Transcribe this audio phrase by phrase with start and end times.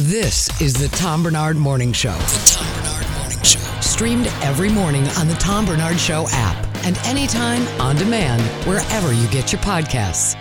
[0.00, 2.12] This is the Tom Barnard Morning Show.
[2.12, 3.80] The Tom Barnard Morning Show.
[3.80, 9.26] Streamed every morning on the Tom Barnard Show app and anytime on demand wherever you
[9.28, 10.36] get your podcasts.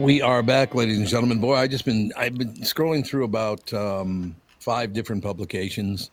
[0.00, 1.38] We are back, ladies and gentlemen.
[1.38, 6.10] Boy, I just been I've been scrolling through about um, five different publications,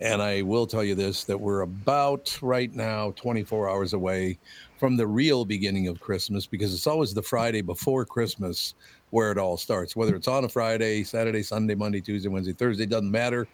[0.00, 4.38] and I will tell you this: that we're about right now 24 hours away
[4.78, 8.74] from the real beginning of Christmas, because it's always the Friday before Christmas
[9.10, 9.96] where it all starts.
[9.96, 13.46] Whether it's on a Friday, Saturday, Sunday, Monday, Tuesday, Wednesday, Thursday, doesn't matter.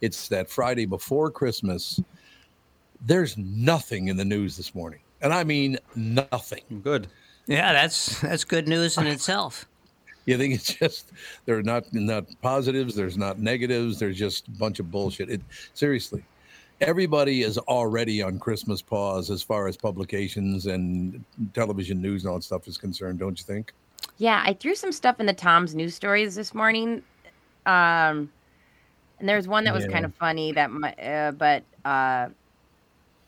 [0.00, 2.00] It's that Friday before Christmas.
[3.04, 6.62] There's nothing in the news this morning, and I mean nothing.
[6.82, 7.08] Good.
[7.46, 9.66] Yeah, that's that's good news in itself.
[10.24, 11.10] You think it's just
[11.46, 15.28] there are not not positives, there's not negatives, there's just a bunch of bullshit.
[15.28, 15.40] It
[15.74, 16.22] seriously,
[16.80, 21.24] everybody is already on Christmas pause as far as publications and
[21.54, 23.72] television news and all that stuff is concerned, don't you think?
[24.18, 27.02] Yeah, I threw some stuff in the Tom's news stories this morning.
[27.66, 28.30] Um,
[29.18, 32.28] and there's one that was kind of funny that, my, uh, but uh,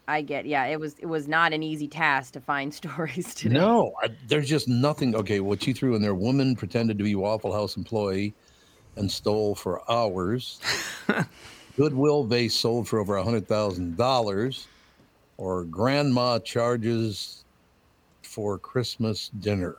[0.06, 3.55] I get, yeah, it was it was not an easy task to find stories today.
[3.55, 5.14] No, I, there's just nothing.
[5.14, 8.34] Okay, what you threw in there, woman pretended to be Waffle House employee
[8.97, 10.61] and stole for hours.
[11.77, 14.69] Goodwill vase sold for over a hundred thousand dollars,
[15.39, 17.45] or grandma charges
[18.22, 19.77] for Christmas dinner.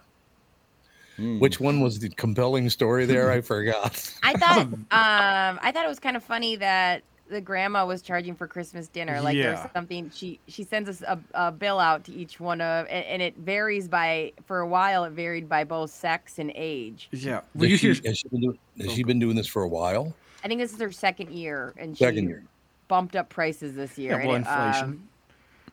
[1.17, 3.31] Which one was the compelling story there?
[3.31, 4.13] I forgot.
[4.23, 8.35] I thought, um, I thought it was kind of funny that the grandma was charging
[8.35, 9.19] for Christmas dinner.
[9.21, 9.55] Like Yeah.
[9.55, 13.04] there's something she she sends us a, a bill out to each one of, and,
[13.05, 17.08] and it varies by for a while it varied by both sex and age.
[17.11, 17.42] Yeah.
[17.55, 19.64] Well, Has you she, hear, has she been doing, has she been doing this for
[19.64, 20.15] a while?
[20.43, 22.43] I think this is her second year, and Second she year.
[22.87, 24.20] bumped up prices this year.
[24.20, 24.83] Yeah, well, and it, inflation.
[24.83, 25.09] um,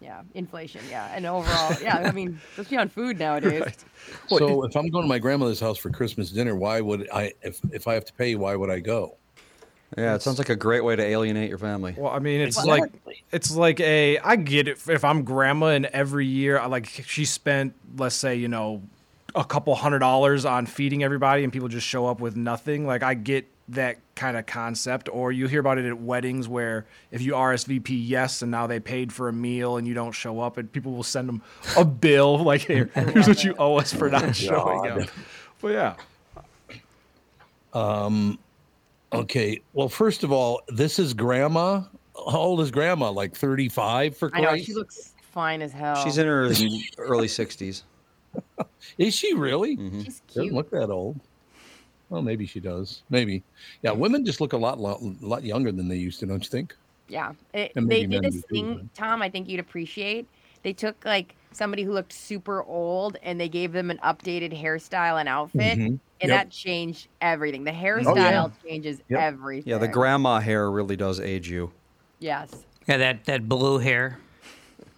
[0.02, 0.80] yeah, inflation.
[0.90, 1.98] Yeah, and overall, yeah.
[1.98, 3.62] I mean, especially on food nowadays.
[4.28, 7.32] So if I'm going to my grandmother's house for Christmas dinner, why would I?
[7.42, 9.16] If if I have to pay, why would I go?
[9.96, 11.94] Yeah, it sounds like a great way to alienate your family.
[11.98, 12.80] well, I mean, it's Exactly.
[13.06, 14.18] like it's like a.
[14.18, 14.78] I get it.
[14.88, 18.82] If I'm grandma and every year, I like she spent, let's say, you know,
[19.34, 22.86] a couple hundred dollars on feeding everybody, and people just show up with nothing.
[22.86, 25.09] Like I get that kind of concept.
[25.11, 28.81] Or you hear about it at weddings where if you RSVP yes, and now they
[28.81, 31.43] paid for a meal and you don't show up, and people will send them
[31.77, 35.09] a bill like, here, here's what you owe us for not showing up.
[35.61, 35.95] But yeah.
[37.73, 38.39] Um
[39.12, 39.61] okay.
[39.73, 41.83] Well, first of all, this is grandma.
[42.15, 43.11] How old is grandma?
[43.11, 44.47] Like 35 for Christ?
[44.47, 46.05] I know she looks fine as hell.
[46.05, 46.44] She's in her
[46.99, 47.83] early 60s.
[48.99, 49.77] Is she really?
[49.77, 50.34] She's cute.
[50.34, 51.21] Doesn't look that old.
[52.12, 53.03] Well, maybe she does.
[53.09, 53.43] Maybe.
[53.81, 56.50] Yeah, women just look a lot, lot, lot younger than they used to, don't you
[56.50, 56.77] think?
[57.09, 59.23] Yeah, it, they did men this do too, thing, Tom.
[59.23, 60.27] I think you'd appreciate.
[60.62, 65.21] They took like somebody who looked super old, and they gave them an updated hairstyle
[65.21, 65.87] and outfit, Mhm.
[65.87, 66.28] and Yep.
[66.28, 67.65] that changed everything.
[67.65, 68.49] The hairstyle Oh, yeah.
[68.62, 69.19] changes Yep.
[69.21, 69.71] everything.
[69.71, 71.73] Yeah, the grandma hair really does age you.
[72.19, 72.50] Yes.
[72.87, 74.19] Yeah, that that blue hair.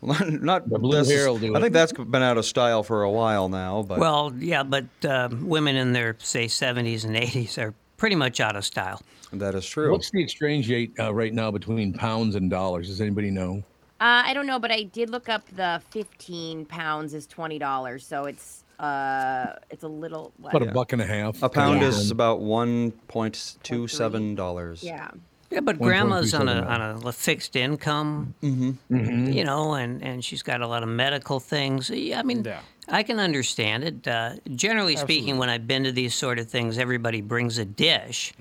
[0.28, 1.62] Not The blue necess- hair will do I it.
[1.62, 5.46] think that's been out of style for a while now, but Well, yeah, but um,
[5.46, 9.00] women in their say 70s and 80s are pretty much out of style.
[9.32, 9.90] that is true.
[9.92, 12.88] What's the exchange rate uh, right now between pounds and dollars?
[12.88, 13.62] Does anybody know?
[14.00, 18.04] Uh, I don't know, but I did look up the 15 pounds is twenty dollars,
[18.04, 20.32] so it's uh, it's a little.
[20.38, 20.54] What?
[20.54, 21.42] About a buck and a half.
[21.42, 21.88] a pound Yeah.
[21.88, 24.82] is about one point two seven dollars.
[24.82, 25.10] Yeah.
[25.54, 29.30] Yeah, but grandma's on a on a fixed income, Mm-hmm.
[29.32, 31.88] you know, and and she's got a lot of medical things.
[31.90, 32.60] Yeah, I mean, Yeah.
[32.88, 34.08] I can understand it.
[34.08, 38.34] Uh, generally speaking, when I've been to these sort of things, everybody brings a dish,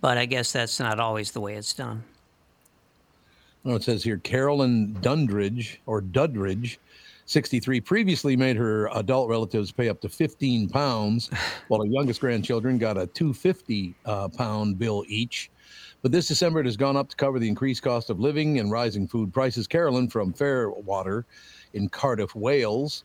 [0.00, 2.02] but I guess that's not always the way it's done.
[3.62, 6.78] Well, it says here Carolyn Dundridge or Dudridge,
[7.26, 11.30] 63, previously made her adult relatives pay up to 15 pounds,
[11.68, 15.50] while her youngest grandchildren got a 250 uh, pound bill each.
[16.04, 18.70] But this December, it has gone up to cover the increased cost of living and
[18.70, 19.66] rising food prices.
[19.66, 21.24] Carolyn from Fairwater
[21.72, 23.04] in Cardiff, Wales,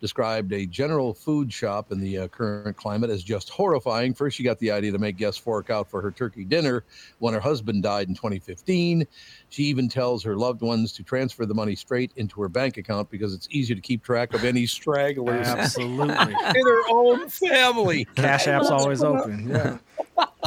[0.00, 4.12] described a general food shop in the uh, current climate as just horrifying.
[4.12, 6.82] First, she got the idea to make guests fork out for her turkey dinner
[7.20, 9.06] when her husband died in 2015.
[9.50, 13.08] She even tells her loved ones to transfer the money straight into her bank account
[13.08, 16.34] because it's easier to keep track of any stragglers Absolutely.
[16.56, 18.04] in her own family.
[18.16, 19.48] Cash app's always open.
[19.48, 19.78] Yeah.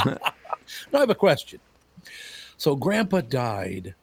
[0.04, 0.18] now
[0.94, 1.62] I have a question.
[2.58, 3.96] So Grandpa died.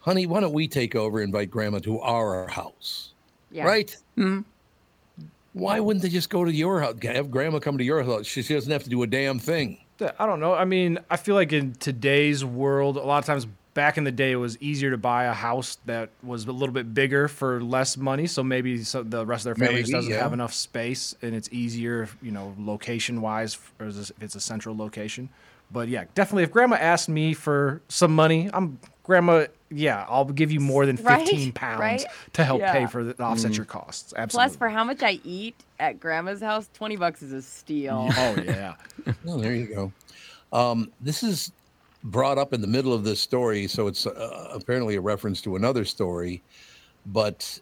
[0.00, 3.10] Honey, why don't we take over and invite Grandma to our house?
[3.50, 3.64] Yeah.
[3.64, 3.96] Right?
[4.18, 4.40] Mm-hmm.
[5.54, 6.96] Why wouldn't they just go to your house?
[7.02, 8.26] Have Grandma come to your house.
[8.26, 9.78] She, she doesn't have to do a damn thing.
[10.18, 10.54] I don't know.
[10.54, 14.12] I mean, I feel like in today's world, a lot of times back in the
[14.12, 17.62] day, it was easier to buy a house that was a little bit bigger for
[17.62, 18.26] less money.
[18.26, 20.22] So maybe so the rest of their family just doesn't yeah.
[20.22, 24.76] have enough space, and it's easier, you know, location wise, or if it's a central
[24.76, 25.28] location.
[25.70, 26.44] But yeah, definitely.
[26.44, 29.46] If Grandma asked me for some money, I'm Grandma.
[29.70, 32.04] Yeah, I'll give you more than Right, fifteen pounds right?
[32.34, 34.14] to help pay for the, to offset your costs.
[34.16, 34.48] Absolutely.
[34.48, 38.08] Plus, for how much I eat at grandma's house, 20 bucks is a steal.
[38.16, 38.74] oh yeah.
[39.26, 39.92] Oh, there you go.
[40.52, 41.50] Um, this is
[42.04, 45.56] brought up in the middle of this story, so it's uh, apparently a reference to
[45.56, 46.42] another story,
[47.06, 47.58] but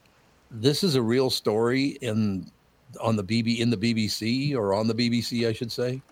[0.50, 2.50] this is a real story in
[3.00, 6.02] on the BB in the BBC or on the BBC, I should say.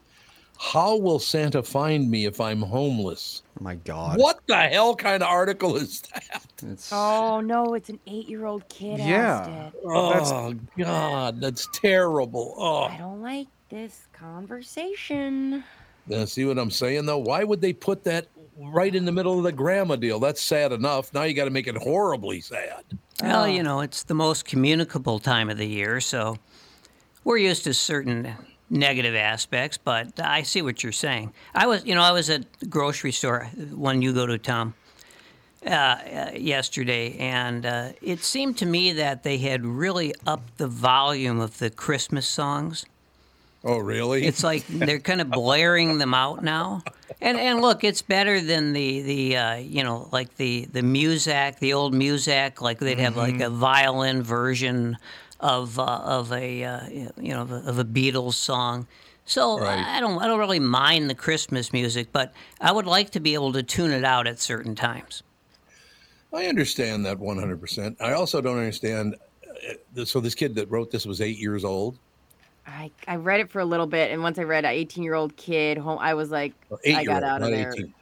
[0.62, 3.42] How will Santa find me if I'm homeless?
[3.58, 4.18] Oh my God.
[4.18, 6.44] What the hell kind of article is that?
[6.62, 9.06] It's, Oh, no, it's an eight year old kid Yeah.
[9.06, 9.80] asked it.
[9.86, 12.54] Oh, oh God, that's terrible.
[12.58, 12.82] Oh.
[12.82, 15.64] I Oh, don't like this conversation.
[16.06, 17.18] now, see what I'm saying though?
[17.18, 18.26] Why would they put that
[18.58, 20.20] right in the middle of the grandma deal?
[20.20, 21.14] That's sad enough.
[21.14, 22.84] Now you got to make it horribly sad.
[23.22, 26.36] Well, you know, it's the most communicable time of the year, so
[27.24, 28.34] we're used to certain
[28.70, 31.32] negative aspects, but I see what you're saying.
[31.55, 34.75] I was, you know, I was at the grocery store when you go to Tom
[35.67, 40.69] uh, uh, yesterday, and uh, it seemed to me that they had really upped the
[40.69, 42.87] volume of the Christmas songs.
[43.62, 44.25] Oh, really?
[44.25, 46.82] It's like they're kind of blaring them out now.
[47.20, 51.58] And and look, it's better than the the uh, you know like the the Muzak,
[51.58, 52.62] the old Muzak.
[52.62, 54.96] Like they'd have like a violin version
[55.40, 58.87] of uh, of a uh, you know of a, Beatles song.
[59.25, 59.78] So Right.
[59.78, 63.34] I don't I don't really mind the Christmas music, but I would like to be
[63.34, 65.22] able to tune it out at certain times.
[66.32, 67.96] I understand that 100%.
[68.00, 69.16] I also don't understand.
[69.98, 71.98] uh, So, this kid that wrote this was eight years old.
[72.66, 75.14] I, I read it for a little bit, and once I read an 18 year
[75.14, 76.52] old kid home, I was like,
[76.84, 77.72] Eight I got old, out of there.
[77.72, 77.94] 18.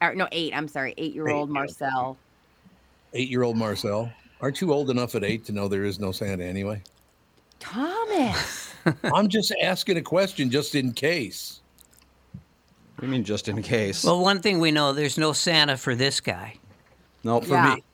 [0.00, 0.56] Or, no, eight.
[0.56, 1.52] I'm sorry, eight year old Eight.
[1.52, 2.16] Marcel.
[3.12, 4.10] Eight year old Marcel.
[4.42, 6.82] Aren't you old enough at eight to know there is no Santa anyway?
[7.58, 8.72] Thomas.
[9.04, 11.60] I'm just asking a question just in case.
[12.96, 14.02] what do you mean just in case?
[14.04, 16.56] Well, one thing we know, there's no Santa for this guy.
[17.22, 17.74] No, For Yeah.
[17.76, 17.84] me.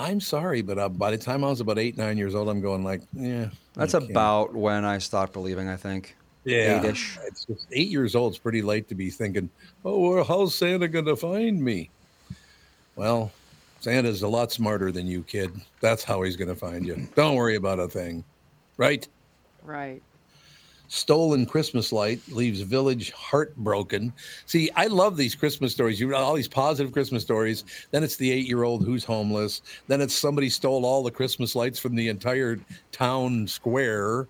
[0.00, 2.60] I'm sorry, but uh, by the time I was about eight, nine years old, I'm
[2.60, 3.48] going like, yeah.
[3.74, 6.16] That's about when I stopped believing, I think.
[6.44, 6.78] yeah.
[6.80, 7.18] eight-ish.
[7.26, 8.32] It's just, eight years old.
[8.32, 9.50] It's pretty late to be thinking,
[9.84, 11.90] oh, well, how's Santa going to find me?
[12.94, 13.32] Well,
[13.80, 15.52] Santa's a lot smarter than you, kid.
[15.80, 17.08] That's how he's going to find you.
[17.14, 18.24] Don't worry about a thing.
[18.76, 19.06] Right?
[19.62, 20.02] right.
[20.88, 24.12] Stolen Christmas light leaves village heartbroken.
[24.46, 26.00] See, I love these Christmas stories.
[26.00, 27.64] You all these positive Christmas stories.
[27.90, 29.60] Then it's the eight-year-old who's homeless.
[29.86, 32.58] Then it's somebody stole all the Christmas lights from the entire
[32.90, 34.28] town square.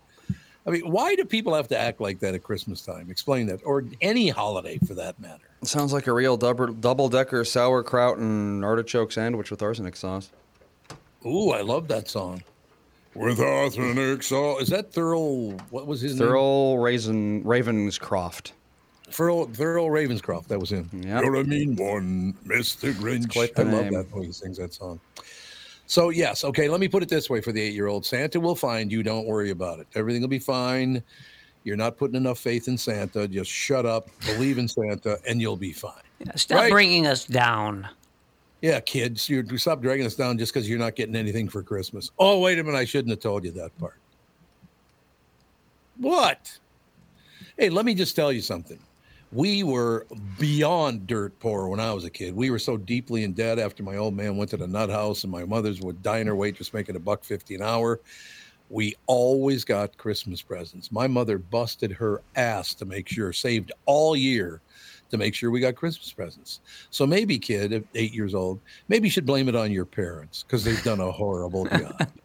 [0.69, 3.11] I mean, why do people have to act like that at Christmas time?
[3.11, 5.49] Explain that, or any holiday for that matter.
[5.62, 10.31] It sounds like a real double double decker sauerkraut and artichoke sandwich with arsenic sauce.
[11.25, 12.43] Ooh, I love that song.
[13.15, 14.61] With arsenic sauce.
[14.61, 15.59] Is that Thurl?
[15.70, 16.29] What was his name?
[16.29, 18.53] Thurl Raisin Ravenscroft.
[19.11, 20.49] Thurl, Thurl Ravenscroft.
[20.49, 20.90] That was him.
[20.92, 21.25] Yep.
[21.25, 22.92] You're a mean one, Mr.
[22.92, 23.35] Grinch.
[23.59, 25.00] I love that when he sings that song.
[25.88, 28.38] So, yes, okay, let me put it this way for the eight year old Santa
[28.38, 29.02] will find you.
[29.02, 29.87] Don't worry about it.
[29.95, 31.02] Everything will be fine.
[31.64, 33.26] You're not putting enough faith in Santa.
[33.26, 36.02] Just shut up, believe in Santa, and you'll be fine.
[36.18, 36.71] Yeah, Stop Right.
[36.71, 37.88] bringing us down.
[38.61, 42.11] Yeah, kids, you stop dragging us down just because you're not getting anything for Christmas.
[42.18, 42.76] Oh, wait a minute.
[42.76, 43.97] I shouldn't have told you that part.
[45.97, 46.59] What?
[47.57, 48.78] Hey, let me just tell you something.
[49.30, 50.06] We were
[50.38, 52.35] beyond dirt poor when I was a kid.
[52.35, 55.25] We were so deeply in debt after my old man went to the nut house
[55.25, 58.00] and my mother's would diner waitress making a buck fifty an hour.
[58.70, 60.92] We always got Christmas presents.
[60.92, 64.61] My mother busted her ass to make sure, saved all year
[65.11, 66.61] to make sure we got Christmas presents.
[66.90, 70.42] So maybe, kid, at eight years old, maybe you should blame it on your parents
[70.42, 72.08] because they've done a horrible job.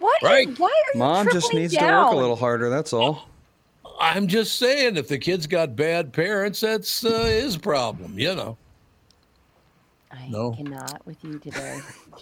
[0.00, 0.22] What?
[0.22, 0.58] Right.
[0.58, 2.70] Why are you Mom just tripling needs to work a little harder.
[2.70, 3.28] That's all.
[4.00, 8.56] I'm just saying, if the kid's got bad parents, that's uh, his problem, you know.
[10.10, 10.52] I No.
[10.52, 11.78] cannot with you today.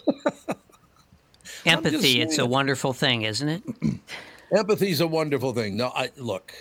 [1.67, 3.63] Empathy, it's a wonderful thing, isn't it?
[4.53, 5.77] Empathy's a wonderful thing.
[5.77, 6.53] No, I look,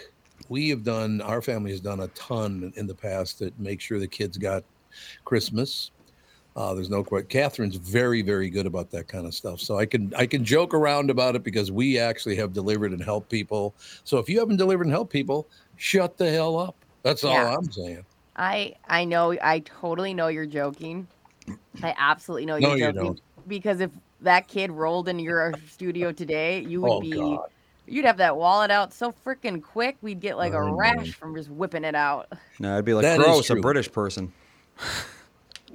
[0.49, 3.99] we have done our family has done a ton in the past to make sure
[3.99, 4.63] the kids got
[5.25, 5.91] Christmas.
[6.57, 7.27] Uh, there's no question.
[7.29, 9.61] Catherine's very, very good about that kind of stuff.
[9.61, 13.01] So I can I can joke around about it because we actually have delivered and
[13.03, 13.75] helped people.
[14.03, 16.75] So if you haven't delivered and helped people, shut the hell up.
[17.03, 17.55] That's all Yeah.
[17.55, 18.03] I'm saying.
[18.35, 21.07] I I know I totally know you're joking.
[21.83, 23.21] I absolutely know you're you joking don't.
[23.47, 27.49] because if that kid rolled into your studio today, you would Oh, be God.
[27.85, 29.95] you'd have that wallet out so freaking quick.
[30.01, 30.71] We'd get like a know.
[30.73, 32.31] rash from just whipping it out.
[32.59, 33.55] No, I'd be like, That is gross, a.
[33.57, 34.33] British person.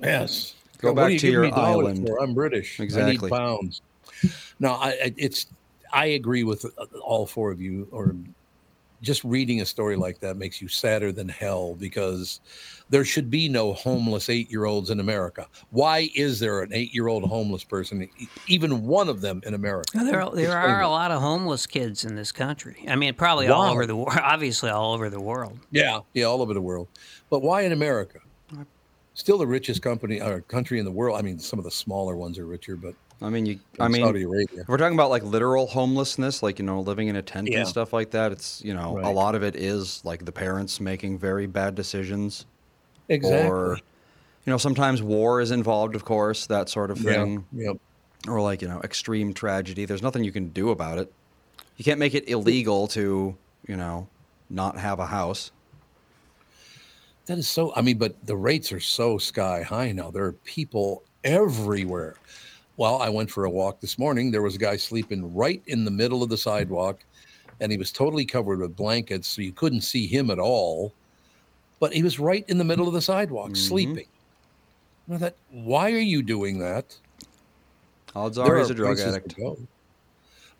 [0.02, 0.54] Yes.
[0.82, 2.06] Go What back do you to give your me island.
[2.06, 2.20] for?
[2.20, 2.80] I'm British.
[2.80, 3.30] I Exactly.
[3.30, 3.82] need pounds.
[4.58, 5.46] No, I, I it's
[5.92, 7.86] I agree with uh, all four of you.
[7.92, 8.14] Or
[9.00, 12.40] just reading a story like that makes you sadder than hell because
[12.88, 15.46] there should be no homeless eight year olds in America.
[15.70, 18.08] Why is there an eight year old homeless person,
[18.48, 19.90] even one of them in America?
[19.94, 22.84] Well, there, there are a lot of homeless kids in this country.
[22.88, 24.18] I mean, probably all over the world.
[24.20, 25.58] Obviously, all over the world.
[25.70, 26.88] Yeah, yeah, all over the world.
[27.30, 28.18] But why in America?
[29.14, 31.18] Still the richest company or country in the world.
[31.18, 33.60] I mean, some of the smaller ones are richer, but I mean, you.
[33.78, 34.62] I mean, Saudi Arabia.
[34.62, 37.60] If we're talking about like literal homelessness, like you know, living in a tent Yeah.
[37.60, 40.80] and stuff like that, it's you know, a lot of it is like the parents
[40.80, 42.46] making very bad decisions,
[43.08, 43.48] Exactly.
[43.48, 43.76] or
[44.46, 47.72] you know, sometimes war is involved, of course, that sort of thing, yeah.
[48.26, 49.84] or like you know, extreme tragedy.
[49.84, 51.12] There's nothing you can do about it.
[51.76, 53.36] You can't make it illegal to
[53.68, 54.08] you know,
[54.50, 55.52] not have a house.
[57.26, 57.72] That is so.
[57.76, 60.10] I mean, but the rates are so sky high now.
[60.10, 62.16] There are people everywhere.
[62.76, 64.30] Well, I went for a walk this morning.
[64.30, 67.04] There was a guy sleeping right in the middle of the sidewalk,
[67.60, 70.92] and he was totally covered with blankets, so you couldn't see him at all.
[71.78, 73.54] But he was right in the middle of the sidewalk, mm-hmm.
[73.54, 74.06] sleeping.
[75.06, 76.96] And I thought, why are you doing that?
[78.14, 79.34] Odds are he's a drug addict.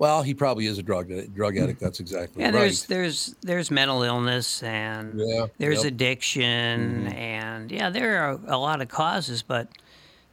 [0.03, 0.07] Go.
[0.07, 1.81] Well, he probably is a drug drug addict.
[1.81, 2.53] That's exactly Yeah, right.
[2.53, 5.93] there's there's there's mental illness and Yeah, there's yep.
[5.93, 9.69] addiction and yeah, there are a lot of causes, but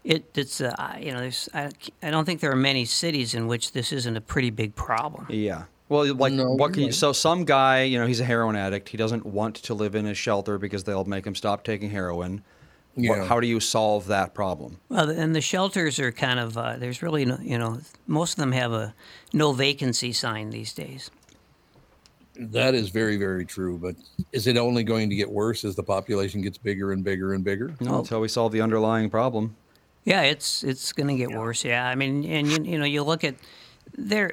[0.04, 1.70] it it's uh, you know there's I,
[2.02, 5.28] I don't think there are many cities in which this isn't a pretty big problem.
[5.30, 5.64] Yeah.
[5.90, 6.92] Well, like, No, what can you?
[6.92, 8.90] So, some guy, you know, he's a heroin addict.
[8.90, 12.44] He doesn't want to live in a shelter because they'll make him stop taking heroin.
[13.08, 13.26] What- Yeah.
[13.26, 14.78] how do you solve that problem?
[14.90, 18.38] Well, and the shelters are kind of uh, there's really no, you know most of
[18.38, 18.94] them have a
[19.34, 21.10] no vacancy sign these days.
[22.42, 23.78] That is very, very true.
[23.78, 23.96] But
[24.32, 27.44] is it only going to get worse as the population gets bigger and bigger and
[27.44, 27.76] bigger?
[27.82, 29.56] No, until we solve the underlying problem.
[30.06, 31.66] Yeah, it's it's going to get worse.
[31.66, 33.36] Yeah, I mean, and you, you know, you look at
[33.98, 34.32] there.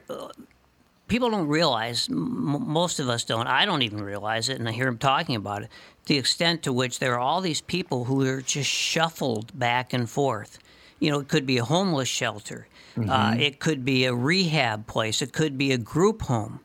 [1.07, 2.09] Uh, People don't realize.
[2.09, 3.47] M- most of us don't.
[3.47, 5.71] I don't even realize it, and I hear them talking about it.
[6.07, 10.09] The extent to which there are all these people who are just shuffled back and
[10.11, 10.59] forth.
[11.01, 12.67] You know, it could be a homeless shelter.
[13.09, 15.21] Uh, it could be a rehab place.
[15.21, 16.61] It could be a group home.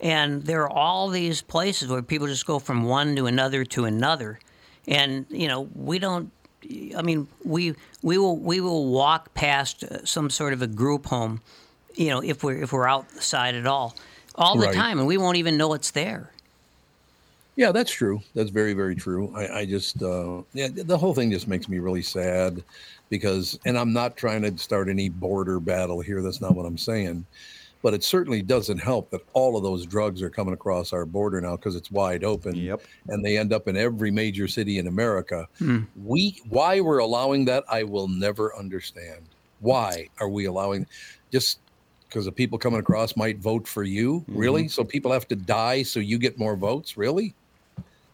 [0.00, 3.84] And there are all these places where people just go from one to another to
[3.84, 4.40] another.
[4.88, 6.32] And, you know, we don't,
[6.96, 11.06] I mean, we, we, will, we will walk past uh, some sort of a group
[11.06, 11.40] home,
[11.94, 13.94] you know, if we're, if we're outside at all,
[14.34, 14.74] all the Right.
[14.74, 16.30] time, and we won't even know it's there.
[17.56, 18.20] Yeah, that's true.
[18.34, 19.32] That's very, very true.
[19.34, 22.64] I, I just, uh, yeah, the whole thing just makes me really sad
[23.10, 26.20] because, and I'm not trying to start any border battle here.
[26.20, 27.24] That's not what I'm saying.
[27.80, 31.40] But it certainly doesn't help that all of those drugs are coming across our border
[31.40, 32.56] now because it's wide open.
[32.56, 32.80] Yep.
[33.08, 35.46] And they end up in every major city in America.
[36.02, 39.20] We, why we're allowing that, I will never understand.
[39.60, 40.86] Why are we allowing
[41.30, 41.58] just
[42.08, 44.24] because the people coming across might vote for you?
[44.28, 44.62] Really?
[44.62, 44.68] Mm-hmm.
[44.68, 46.96] So people have to die so you get more votes?
[46.96, 47.34] Really?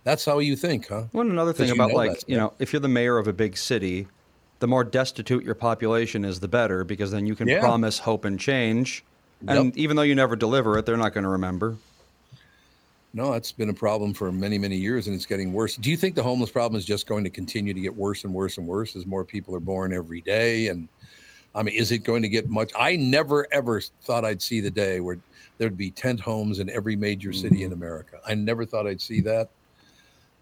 [0.05, 1.05] That's how you think, huh?
[1.13, 4.09] Well, another thing about like you know, if you're the mayor of a big city,
[4.61, 7.61] the more destitute your population is, the better, because then you can Yeah.
[7.61, 9.05] promise hope and change.
[9.47, 9.75] And Yep.
[9.77, 11.79] even though you never deliver it, they're not going to remember.
[13.13, 15.77] No, that's been a problem for many, many years, and it's getting worse.
[15.77, 18.33] Do you think the homeless problem is just going to continue to get worse and
[18.33, 20.69] worse and worse as more people are born every day?
[20.69, 20.89] And
[21.55, 22.71] I mean, is it going to get much?
[22.79, 25.19] I never ever thought I'd see the day where
[25.59, 28.21] there'd be tent homes in every major city in America.
[28.27, 29.51] I never thought I'd see that.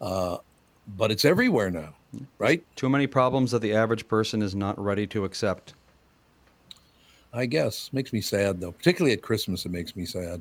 [0.01, 0.39] Uh,
[0.97, 1.95] but it's everywhere now,
[2.39, 2.65] right?
[2.77, 5.75] Too many problems that the average person is not ready to accept.
[7.33, 8.73] I guess makes me sad though.
[8.73, 10.41] Particularly at Christmas, it makes me sad.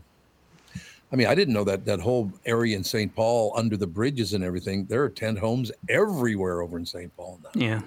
[1.11, 3.13] I mean, I didn't know that that whole area in St.
[3.15, 7.15] Paul, under the bridges and everything, there are tent homes everywhere over in St.
[7.15, 7.49] Paul now.
[7.53, 7.81] Yeah.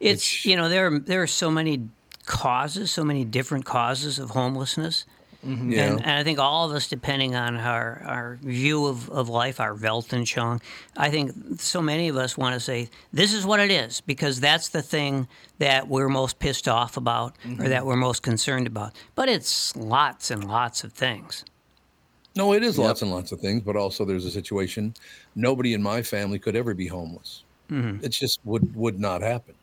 [0.00, 1.88] It's Which- you know there are, there are so many
[2.26, 5.04] causes, so many different causes of homelessness,
[5.42, 5.84] Yeah.
[5.86, 9.58] and, and I think all of us, depending on our, our view of, of life,
[9.58, 10.60] our Weltanschauung,
[10.96, 14.38] I think so many of us want to say this is what it is because
[14.40, 15.28] that's the thing
[15.58, 18.92] that we're most pissed off about or that we're most concerned about.
[19.14, 21.44] But it's lots and lots of things.
[22.36, 24.94] No, it is lots and lots of things, but also there's a situation.
[25.34, 27.42] Nobody in my family could ever be homeless.
[27.70, 28.04] Mm-hmm.
[28.04, 29.54] It just would would not happen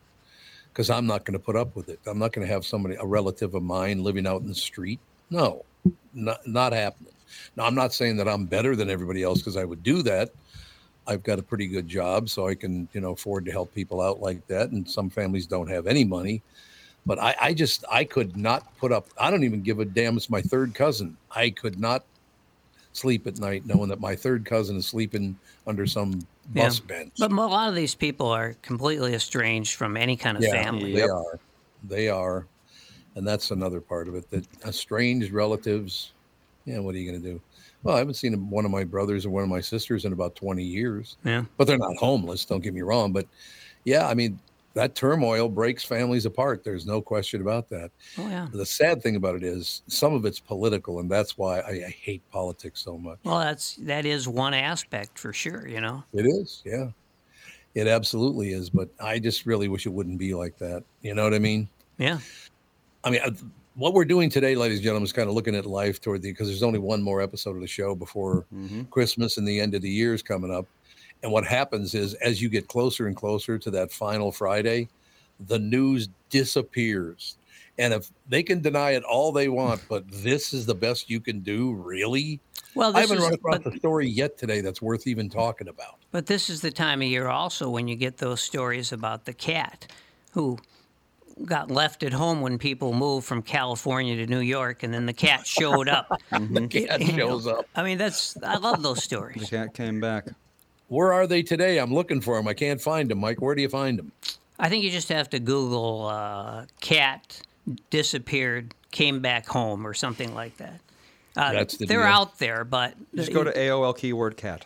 [0.78, 1.98] because I'm not going to put up with it.
[2.06, 5.00] I'm not going to have somebody, a relative of mine, living out in the street.
[5.28, 5.64] No,
[6.14, 7.12] not not happening.
[7.56, 10.30] Now, I'm not saying that I'm better than everybody else because I would do that.
[11.08, 14.00] I've got a pretty good job, so I can, you know, afford to help people
[14.00, 14.70] out like that.
[14.70, 16.42] And some families don't have any money.
[17.04, 20.16] But I, I just, I could not put up, I don't even give a damn.
[20.16, 21.16] It's my third cousin.
[21.34, 22.04] I could not
[22.98, 26.20] sleep at night knowing that my third cousin is sleeping under some
[26.54, 27.12] bus bench.
[27.18, 30.94] But a lot of these people are completely estranged from any kind of family.
[30.94, 31.38] They are.
[31.84, 32.46] They are.
[33.14, 36.12] And that's another part of it that estranged relatives,
[36.64, 37.40] yeah, what are you going to do?
[37.82, 40.34] Well, I haven't seen one of my brothers or one of my sisters in about
[40.34, 41.16] 20 years.
[41.24, 41.44] Yeah.
[41.56, 43.12] But they're not homeless, don't get me wrong.
[43.12, 43.26] But
[43.84, 44.38] yeah, I mean,
[44.78, 46.62] that turmoil breaks families apart.
[46.62, 47.90] There's no question about that.
[48.16, 48.46] Oh, yeah.
[48.52, 51.96] The sad thing about it is some of it's political, and that's why I, I
[52.00, 53.18] hate politics so much.
[53.24, 55.66] Well, that's that is one aspect for sure.
[55.66, 56.04] You know.
[56.14, 56.90] It is, yeah.
[57.74, 58.70] It absolutely is.
[58.70, 60.84] But I just really wish it wouldn't be like that.
[61.02, 61.68] You know what I mean?
[61.98, 62.18] Yeah.
[63.02, 63.20] I mean,
[63.74, 66.30] what we're doing today, ladies and gentlemen, is kind of looking at life toward the
[66.30, 68.84] because there's only one more episode of the show before Mm-hmm.
[68.84, 70.66] Christmas and the end of the year is coming up.
[71.22, 74.88] And what happens is, as you get closer and closer to that final Friday,
[75.46, 77.36] the news disappears.
[77.78, 81.20] And if they can deny it all they want, but this is the best you
[81.20, 82.40] can do, really?
[82.74, 85.68] Well, I haven't is, run across but, a story yet today that's worth even talking
[85.68, 85.98] about.
[86.10, 89.32] but this is the time of year also when you get those stories about the
[89.32, 89.90] cat
[90.32, 90.58] who
[91.44, 95.12] got left at home when people moved from California to New York, and then the
[95.12, 96.20] cat showed up.
[96.30, 97.66] The cat You know, shows up.
[97.76, 99.42] I mean, that's I love those stories.
[99.42, 100.26] The cat came back.
[100.88, 101.78] Where are they today?
[101.78, 102.48] I'm looking for them.
[102.48, 103.18] I can't find them.
[103.20, 104.12] Mike, where do you find them?
[104.58, 107.40] I think you just have to Google uh, "cat
[107.90, 110.80] disappeared, came back home" or something like that.
[111.36, 112.08] Uh, That's the they're deal.
[112.08, 114.64] out there, but Just go to AOL keyword cat.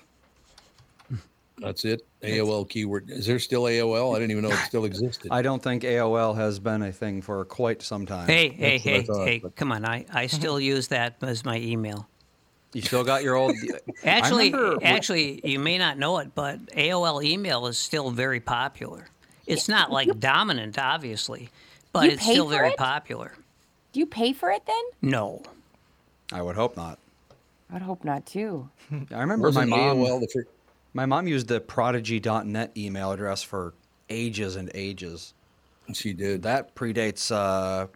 [1.59, 2.05] That's it.
[2.23, 3.11] AOL keyword.
[3.11, 4.17] Is there still AOL?
[4.17, 5.29] I didn't even know it still existed.
[5.31, 8.26] I don't think AOL has been a thing for quite some time.
[8.26, 9.38] Hey, hey, That's what I hey, thought, hey!
[9.38, 12.09] but- Come on, I, I still use that as my email.
[12.73, 13.55] You still got your old.
[14.05, 18.41] I Actually, remember actually, you may not know it, but AOL email is still very
[18.41, 19.07] popular.
[19.47, 21.50] It's not like dominant, obviously,
[21.93, 22.76] but You it's still very it?
[22.78, 23.35] popular.
[23.93, 24.82] Do you pay for it then?
[25.02, 25.43] No,
[26.32, 26.99] I would hope not.
[27.73, 28.69] I'd hope not too.
[29.11, 29.99] I remember my Wasn't mom.
[29.99, 30.47] AOL the fir-
[30.95, 33.75] My mom used the prodigy.net email address for
[34.08, 35.35] ages and ages.
[35.93, 36.43] She did.
[36.45, 37.89] That predates uh,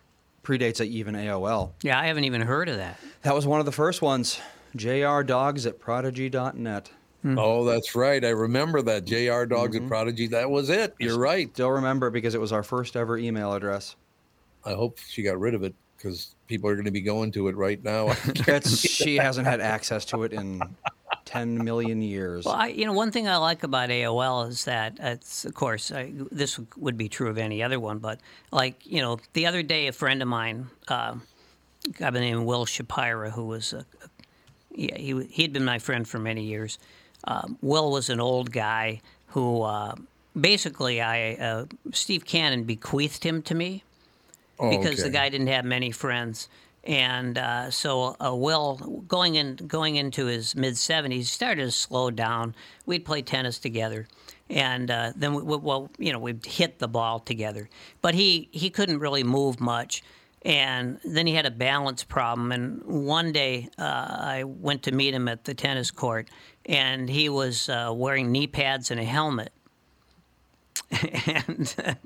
[0.43, 1.71] predates even AOL.
[1.83, 2.99] yeah, I haven't even heard of that.
[3.23, 4.39] That was one of the first ones.
[4.77, 6.91] Jrdogs at prodigy.net.
[7.37, 8.25] Oh, that's right.
[8.25, 9.05] I remember that.
[9.05, 10.29] JR Dogs at Prodigy.
[10.29, 10.95] That was it.
[11.01, 11.49] You're right.
[11.53, 13.97] Still remember because it was our first ever email address.
[14.65, 17.49] I hope she got rid of it because people are going to be going to
[17.49, 18.15] it right now.
[18.27, 20.62] It's, she hasn't had access to it in
[21.25, 22.45] 10 million years.
[22.45, 25.91] Well, I, you know, one thing I like about AOL is that it's, of course,
[25.91, 28.21] I, this would be true of any other one, but
[28.53, 31.17] like, you know, the other day, a friend of mine, uh,
[31.85, 34.16] a guy by the name of Will Shapira, who was a, a
[34.77, 36.79] yeah, he he had been my friend for many years.
[37.25, 39.95] Um, Will was an old guy who uh,
[40.39, 43.83] basically I uh, Steve Cannon bequeathed him to me
[44.71, 46.49] because the guy didn't have many friends.
[46.85, 48.77] And uh, so uh, Will,
[49.09, 52.55] going in, going into his mid seventies, started to slow down.
[52.87, 54.07] We'd play tennis together,
[54.49, 57.69] and uh, then we, well, you know, we'd hit the ball together.
[58.03, 60.05] But he he couldn't really move much,
[60.47, 62.53] and then he had a balance problem.
[62.53, 66.29] And one day, uh, I went to meet him at the tennis court,
[66.65, 69.53] and he was uh, wearing knee pads and a helmet
[71.27, 71.97] and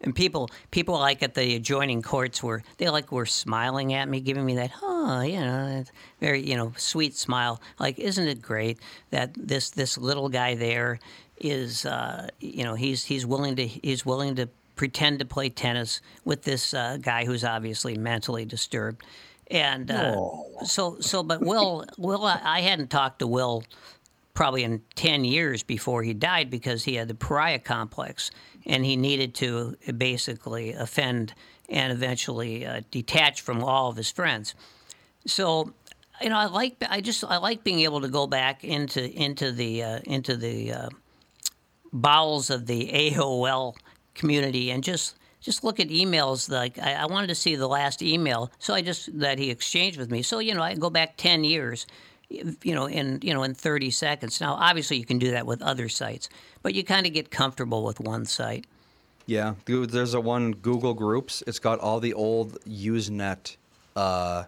[0.00, 4.20] and people people like at the adjoining courts were they like were smiling at me,
[4.20, 5.84] giving me that huh, you know,
[6.20, 7.60] very you know sweet smile.
[7.80, 8.78] Like, isn't it great
[9.10, 11.00] that this this little guy there
[11.40, 16.00] is uh, you know he's he's willing to he's willing to pretend to play tennis
[16.24, 19.02] with this uh, guy who's obviously mentally disturbed.
[19.50, 20.16] And uh,
[20.64, 23.62] so, so, but Will, Will, I I hadn't talked to Will
[24.34, 28.30] probably in 10 years before he died because he had the pariah complex
[28.66, 31.34] and he needed to basically offend
[31.68, 34.54] and eventually uh, detach from all of his friends.
[35.26, 35.72] So,
[36.20, 39.52] you know, I like I just I like being able to go back into into
[39.52, 40.88] the uh, into the uh,
[41.92, 43.74] bowels of the AOL
[44.16, 48.02] community and just just look at emails like I, I wanted to see the last
[48.02, 51.16] email so I just that he exchanged with me so you know I go back
[51.16, 51.86] 10 years
[52.28, 55.62] you know in you know in 30 seconds now obviously you can do that with
[55.62, 56.28] other sites
[56.62, 58.64] but you kind of get comfortable with one site
[59.28, 61.42] Yeah, there's a one Google Groups.
[61.48, 63.56] It's got all the old Usenet
[63.96, 64.44] uh,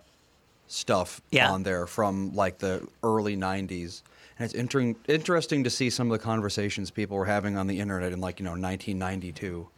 [0.68, 1.50] stuff Yeah.
[1.52, 4.02] on there from like the early '90s,
[4.38, 7.80] and it's inter- interesting to see some of the conversations people were having on the
[7.80, 9.68] internet in like you know 1992.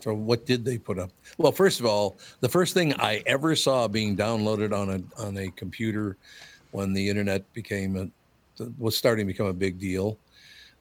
[0.00, 1.10] So what did they put up?
[1.38, 5.36] Well, first of all, the first thing I ever saw being downloaded on a on
[5.36, 6.16] a computer
[6.70, 8.08] when the internet became a
[8.78, 10.18] was starting to become a big deal.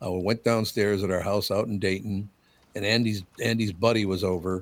[0.03, 2.29] Uh, we went downstairs at our house out in Dayton,
[2.75, 4.61] and Andy's Andy's buddy was over,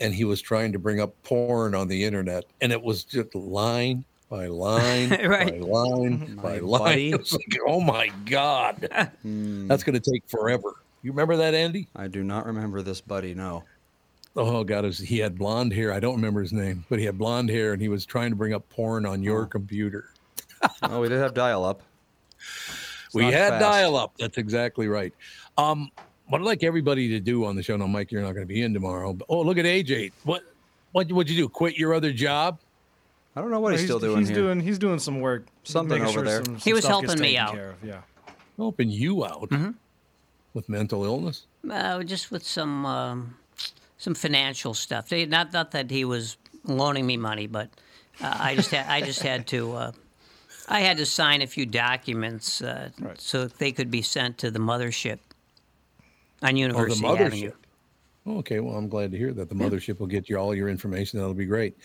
[0.00, 3.34] and he was trying to bring up porn on the internet, and it was just
[3.34, 5.60] line by line Right.
[5.60, 6.80] by line by line.
[6.82, 7.10] buddy.
[7.10, 8.88] It was like, oh my god,
[9.22, 10.74] that's going to take forever.
[11.02, 11.88] You remember that, Andy?
[11.94, 13.34] I do not remember this buddy.
[13.34, 13.62] No.
[14.36, 15.92] Oh God, it was, he had blonde hair.
[15.92, 18.36] I don't remember his name, but he had blonde hair, and he was trying to
[18.36, 20.10] bring up porn on your computer.
[20.82, 21.82] Oh, we did have dial-up.
[23.12, 23.60] We had fast.
[23.60, 24.14] dial up.
[24.18, 25.14] That's exactly right.
[25.56, 25.90] Um,
[26.26, 27.76] what I'd like everybody to do on the show.
[27.76, 29.12] Now, Mike, you're not going to be in tomorrow.
[29.12, 30.10] But, oh, look at AJ.
[30.24, 30.42] What
[30.92, 31.48] what what'd you do?
[31.48, 32.58] Quit your other job?
[33.36, 34.36] I don't know what he's, he's still doing he's here.
[34.38, 36.44] doing he's doing some work, Something over sure there.
[36.44, 37.52] Some, He was helping me out.
[37.52, 38.00] care of, Yeah.
[38.56, 39.50] Helping you out
[40.52, 41.46] with mental illness.
[41.68, 43.36] Uh, just with some um,
[43.98, 45.08] some financial stuff.
[45.08, 47.68] They, not not that he was loaning me money, but
[48.22, 49.92] uh, I just had I just had to uh,
[50.68, 54.60] I had to sign a few documents uh, so they could be sent to the
[54.60, 55.18] mothership
[56.42, 57.50] on University Oh, the University Avenue.
[57.50, 58.38] mothership.
[58.38, 61.18] Okay, well, I'm glad to hear that the mothership will get you all your information.
[61.18, 61.76] That'll be great.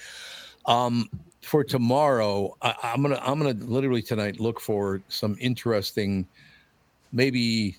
[0.67, 1.09] Um,
[1.41, 6.27] for tomorrow, I, I'm gonna I'm gonna literally tonight look for some interesting,
[7.11, 7.77] maybe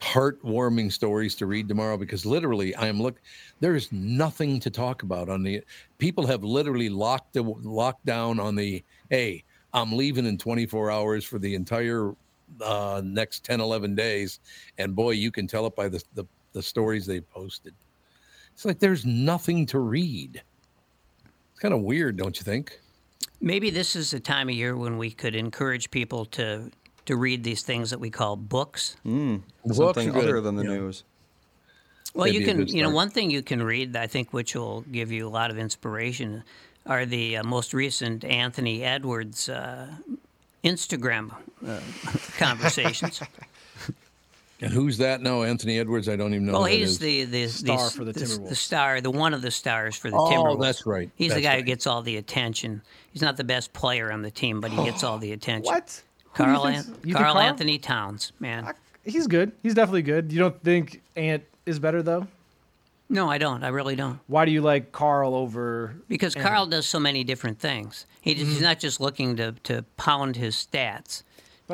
[0.00, 3.20] heartwarming stories to read tomorrow because literally I am look
[3.60, 5.62] there's nothing to talk about on the
[5.98, 11.24] people have literally locked the locked down on the hey I'm leaving in 24 hours
[11.24, 12.14] for the entire
[12.60, 14.40] uh, next 10 11 days
[14.78, 17.72] and boy you can tell it by the the, the stories they posted.
[18.54, 20.42] It's like there's nothing to read.
[21.52, 22.80] It's kind of weird don't you think
[23.40, 26.70] Maybe this is the time of year when we could encourage people to
[27.04, 28.96] to read these things that we call books.
[29.04, 30.22] Books Something are good.
[30.28, 30.76] other than the Yeah.
[30.78, 31.02] news.
[32.14, 34.82] Well, That'd you can, you know, one thing you can read, I think, which will
[34.82, 36.44] give you a lot of inspiration,
[36.86, 39.88] are the uh, most recent Anthony Edwards uh,
[40.62, 41.32] Instagram
[41.66, 41.80] uh,
[42.38, 43.20] conversations.
[44.62, 46.98] And who's that now anthony edwards i don't even know well, who he's is.
[47.00, 48.48] the the Star the, for the the, Timberwolves.
[48.48, 50.60] the star, the one of the stars for the Oh, Timberwolves.
[50.62, 51.10] that's right.
[51.16, 52.80] He's the That's guy who gets all the attention.
[53.12, 55.64] He's not the best player on the team, but he gets all the attention.
[55.72, 56.02] What?
[56.34, 57.38] Who Karl, An- Karl Karl?
[57.38, 58.72] Anthony Towns, man.
[59.04, 59.52] He's good.
[59.62, 60.30] He's definitely good.
[60.32, 62.26] You don't think Ant is better though?
[63.10, 63.62] No, I don't.
[63.62, 64.18] I really don't.
[64.28, 65.94] Why do you like Karl over?
[66.08, 68.06] Because Karl does so many different things.
[68.22, 68.62] He, He's Mm-hmm.
[68.62, 71.22] not just looking to, to pound his stats.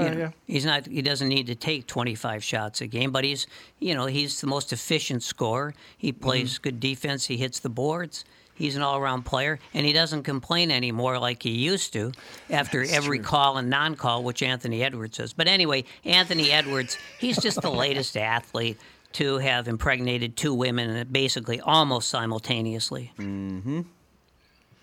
[0.04, 0.30] You know, yeah.
[0.46, 0.86] He's not.
[0.86, 3.46] He doesn't need to take 25 shots a game, but he's,
[3.78, 5.74] you know, he's the most efficient scorer.
[5.96, 6.20] He Mm-hmm.
[6.22, 7.26] plays good defense.
[7.26, 8.24] He hits the boards.
[8.54, 12.10] He's an all-around player, and he doesn't complain anymore like he used to
[12.50, 15.32] after every call and non-call, which Anthony Edwards does.
[15.32, 18.76] But anyway, Anthony Edwards, he's just the latest athlete
[19.12, 23.12] to have impregnated two women basically almost simultaneously.
[23.18, 23.82] Mm-hmm.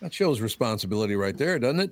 [0.01, 1.91] that shows responsibility right there doesn't it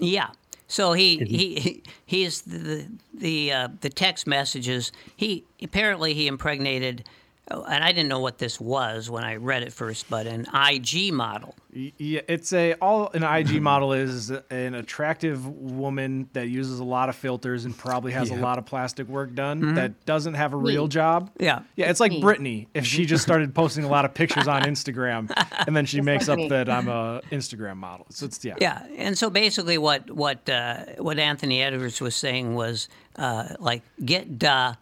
[0.00, 0.28] Yeah.
[0.68, 4.92] So he he he's the the uh, the text messages.
[5.16, 7.08] He apparently he impregnated,
[7.50, 11.12] and I didn't know what this was when I read it first, but an IG
[11.12, 11.54] model.
[11.72, 17.08] Yeah, it's a all an IG model is an attractive woman that uses a lot
[17.08, 20.56] of filters and probably has a lot of plastic work done that doesn't have a
[20.56, 21.30] real job.
[21.38, 21.60] Yeah.
[21.76, 22.20] Yeah, it's like Me.
[22.20, 25.30] Brittany if she just started posting a lot of pictures on Instagram
[25.66, 26.48] and then she makes like up me.
[26.48, 28.06] that I'm a Instagram model.
[28.10, 28.54] So it's yeah.
[28.60, 33.82] Yeah, and so basically, what what uh, what Anthony Edwards was saying was uh, like
[34.04, 34.74] get da,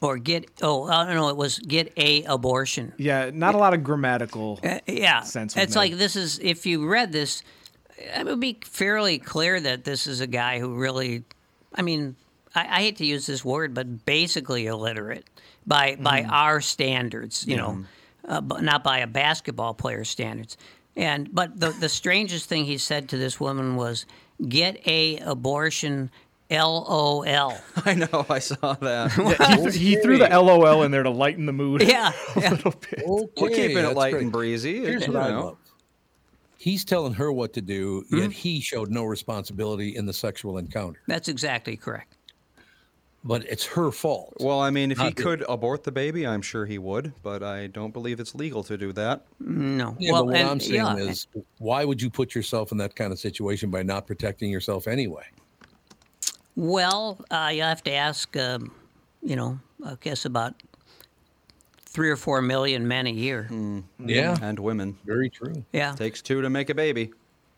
[0.00, 2.92] or get oh I don't know it was get a abortion.
[2.98, 4.60] Yeah, not a lot of grammatical.
[4.62, 5.80] Uh, yeah, sense it's made.
[5.80, 7.42] like this is if you read this,
[7.98, 11.24] it would be fairly clear that this is a guy who really,
[11.74, 12.14] I mean,
[12.54, 15.24] I, I hate to use this word, but basically illiterate
[15.66, 16.30] by by Mm-hmm.
[16.30, 17.84] our standards, you know,
[18.28, 20.56] uh, but not by a basketball player's standards.
[20.94, 24.06] And but the the strangest thing he said to this woman was,
[24.46, 26.10] "Get a abortion."
[26.50, 27.24] LOL.
[27.84, 28.26] I know.
[28.28, 29.12] I saw that.
[29.12, 31.82] he, th- he threw the LOL in there to lighten the mood.
[31.82, 32.12] Yeah.
[32.36, 32.56] yeah.
[32.64, 34.22] okay We're keeping it light great.
[34.24, 34.80] and breezy.
[34.80, 35.44] Here's you what I know.
[35.46, 35.56] love.
[36.58, 38.18] He's telling her what to do, Hmm?
[38.18, 41.00] yet he showed no responsibility in the sexual encounter.
[41.06, 42.14] That's exactly correct.
[43.24, 44.34] But it's her fault.
[44.38, 47.12] Well, I mean, if he Not the- could abort the baby, I'm sure he would,
[47.24, 49.24] but I don't believe it's legal to do that.
[49.40, 49.96] No.
[49.98, 51.26] Yeah, well, but what and- I'm saying yeah, is,
[51.58, 55.24] why would you put yourself in that kind of situation by not protecting yourself anyway?
[56.56, 58.72] Well, uh, you have to ask, um,
[59.22, 60.54] you know, I guess about
[61.82, 63.48] three or four million men a year.
[64.04, 64.96] Yeah, And women.
[65.04, 65.64] very true.
[65.72, 65.92] Yeah.
[65.92, 67.12] Takes two to make a baby.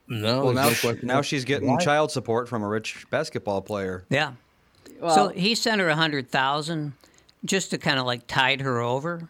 [0.09, 1.79] No, Well, now, no sh- now she's getting Why?
[1.79, 4.05] child support from a rich basketball player.
[4.11, 4.33] Yeah.
[5.01, 6.95] Well, so he sent her a hundred thousand
[7.45, 9.29] just to kind of like tide her over.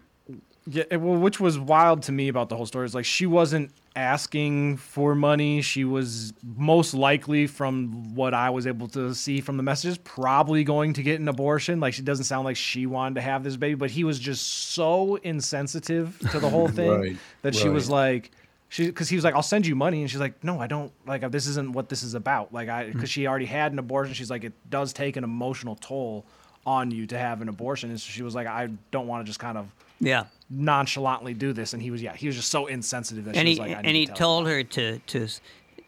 [0.67, 3.73] Yeah, well, which was wild to me about the whole story is like she wasn't
[3.99, 5.61] asking for money.
[5.61, 10.65] She was most likely, from what I was able to see from the messages, probably
[10.65, 11.81] going to get an abortion.
[11.81, 14.47] Like she doesn't sound like she wanted to have this baby, but he was just
[14.73, 18.31] so insensitive to the whole thing Right, that she was like.
[18.71, 20.93] She, because he was like, I'll send you money, and she's like, No, I don't.
[21.07, 22.53] Like, this isn't what this is about.
[22.53, 22.93] Like, I, hmm.
[22.93, 24.13] because she already had an abortion.
[24.13, 26.27] She's like, it does take an emotional toll
[26.69, 29.27] on you to have an abortion, and so she was like, I don't want to
[29.31, 29.67] just kind of
[30.01, 30.25] Yeah.
[30.51, 31.73] nonchalantly do this.
[31.73, 33.77] And he was, yeah, he was just so insensitive that and she he was like,
[33.79, 35.29] I and he to tell told her to to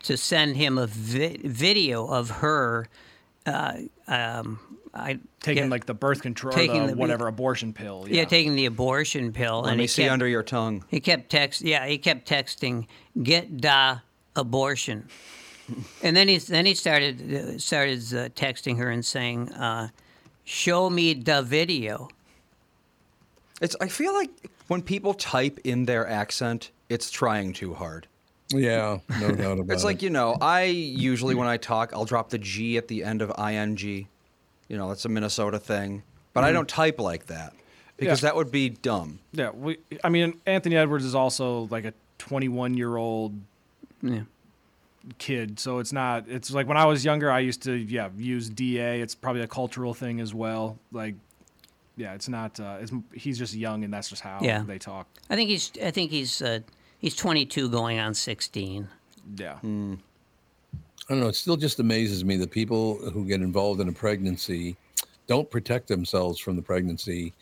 [0.05, 2.89] to send him a vi- video of her.
[3.45, 3.75] Uh,
[4.09, 4.59] um,
[4.95, 8.07] I taking yeah, like the birth control, taking the, the- whatever abortion pill.
[8.09, 10.83] yeah, taking the abortion pill, Let and me he see kept, under your tongue.
[10.89, 11.61] He kept text.
[11.63, 12.87] Yeah, he kept texting,
[13.23, 13.99] "Get da
[14.35, 15.09] abortion,"
[16.03, 19.89] and then he then he started uh, started uh, texting her and saying, uh,
[20.51, 22.09] "Show me the video."
[23.61, 23.77] It's.
[23.81, 24.31] I feel like
[24.67, 28.09] when people type in their accent, it's trying too hard.
[28.53, 29.75] Yeah, no doubt about it.
[29.75, 33.05] It's like you know, I usually when I talk, I'll drop the G at the
[33.05, 34.09] end of ing.
[34.69, 36.55] You know, that's a Minnesota thing, but I mm-hmm.
[36.55, 37.53] don't type like that
[37.97, 38.29] because Yeah.
[38.29, 39.21] that would be dumb.
[39.33, 39.79] Yeah, we.
[40.03, 43.35] I mean, Anthony Edwards is also like a 21 year old
[44.03, 44.23] Yeah.
[45.19, 46.25] Kid, so it's not.
[46.29, 49.01] It's like when I was younger, I used to yeah use DA.
[49.01, 50.79] It's probably a cultural thing as well.
[50.93, 51.15] Like,
[51.97, 52.59] yeah, it's not.
[52.61, 54.63] Uh, it's, he's just young, and that's just how Yeah.
[54.67, 55.07] they talk.
[55.29, 56.61] I think he's I think he's uh,
[56.99, 58.89] he's 22 going on 16.
[59.37, 59.59] Yeah.
[59.63, 61.29] I don't know.
[61.29, 64.77] It still just amazes me that people who get involved in a pregnancy
[65.27, 67.33] don't protect themselves from the pregnancy.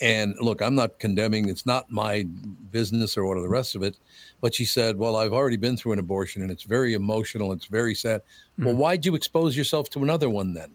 [0.00, 1.48] And look, I'm not condemning.
[1.48, 2.24] It's not my
[2.72, 3.96] business or what of the rest of it.
[4.40, 7.52] But she said, "Well, I've already been through an abortion, and it's very emotional.
[7.52, 8.22] It's very sad.
[8.58, 10.72] Well, why'd you expose yourself to another one then?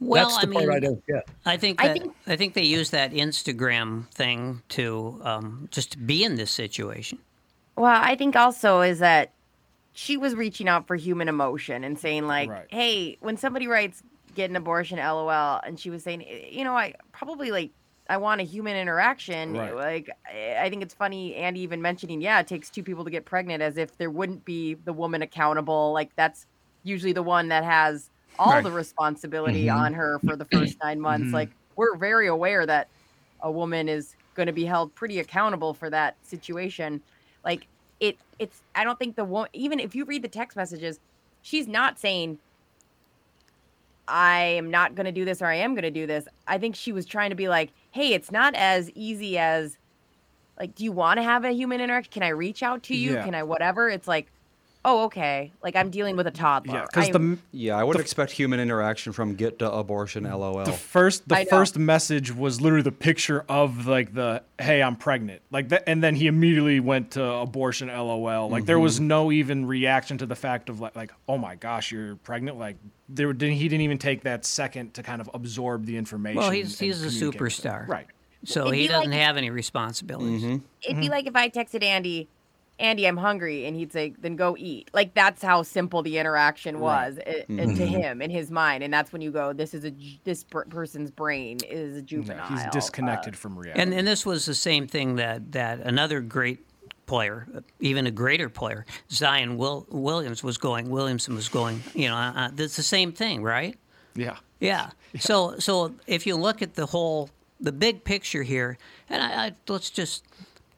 [0.00, 1.28] Well, That's the I part mean, I don't get.
[1.44, 6.06] I think I that, I think- think they use that Instagram thing to um, just
[6.06, 7.18] be in this situation.
[7.76, 9.32] Well, I think also is that
[9.92, 12.66] she was reaching out for human emotion and saying like, Right.
[12.68, 14.02] "Hey, when somebody writes
[14.34, 17.70] get an abortion, lol," and she was saying, "Eh, you know, I probably like
[18.08, 19.54] I want a human interaction.
[19.54, 19.74] Right.
[19.74, 23.24] Like I think it's funny Andy even mentioning, yeah, it takes two people to get
[23.24, 25.92] pregnant as if there wouldn't be the woman accountable.
[25.92, 26.46] Like that's
[26.84, 28.64] usually the one that has all Right.
[28.64, 29.78] the responsibility mm-hmm.
[29.78, 31.26] on her for the first 9 months.
[31.26, 31.34] Mm-hmm.
[31.34, 32.88] Like we're very aware that
[33.40, 37.02] a woman is going to be held pretty accountable for that situation
[37.44, 37.66] like
[38.00, 41.00] it it's i don't think the woman even if you read the text messages
[41.42, 42.38] she's not saying
[44.06, 46.56] i am not going to do this or i am going to do this i
[46.56, 49.76] think she was trying to be like hey it's not as easy as
[50.58, 52.12] like do you want to have a human interaction?
[52.12, 53.14] Can i reach out to you?
[53.14, 53.24] Yeah.
[53.24, 53.88] can i whatever?
[53.88, 54.30] It's like
[54.84, 58.30] oh okay like i'm dealing with a toddler Yeah, because the Yeah, I would expect
[58.32, 60.24] human interaction from get to abortion.
[60.24, 60.64] LOL.
[60.64, 61.50] the first the I know.
[61.50, 66.02] first message was literally the picture of like the hey I'm pregnant like that and
[66.02, 70.36] then he immediately went to abortion lol like there was no even reaction to the
[70.36, 72.76] fact of like like oh my gosh you're pregnant like
[73.08, 76.50] there didn't he didn't even take that second to kind of absorb the information Well,
[76.50, 77.62] he's he's a communicate with it.
[77.62, 78.06] superstar, right
[78.44, 80.44] So It'd he doesn't have any responsibilities.
[80.44, 81.00] it'd Mm-hmm.
[81.00, 82.28] be like if i texted andy
[82.78, 86.80] andy i'm hungry and he'd say then go eat like that's how simple the interaction
[86.80, 89.84] was i- and to him in his mind and that's when you go this is
[89.84, 89.92] a
[90.24, 94.06] this per- person's brain is a Yeah, juvenile he's Uh, disconnected from reality And and
[94.06, 96.60] this was the same thing that that another great
[97.06, 97.48] player,
[97.80, 100.90] even a greater player, Zion Will, Williams was going.
[100.90, 101.82] Williamson was going.
[101.94, 103.76] You know, uh, it's the same thing, right?
[104.14, 104.90] yeah Yeah.
[105.18, 108.76] So so if you look at the whole the big picture here,
[109.08, 110.24] and I, I let's just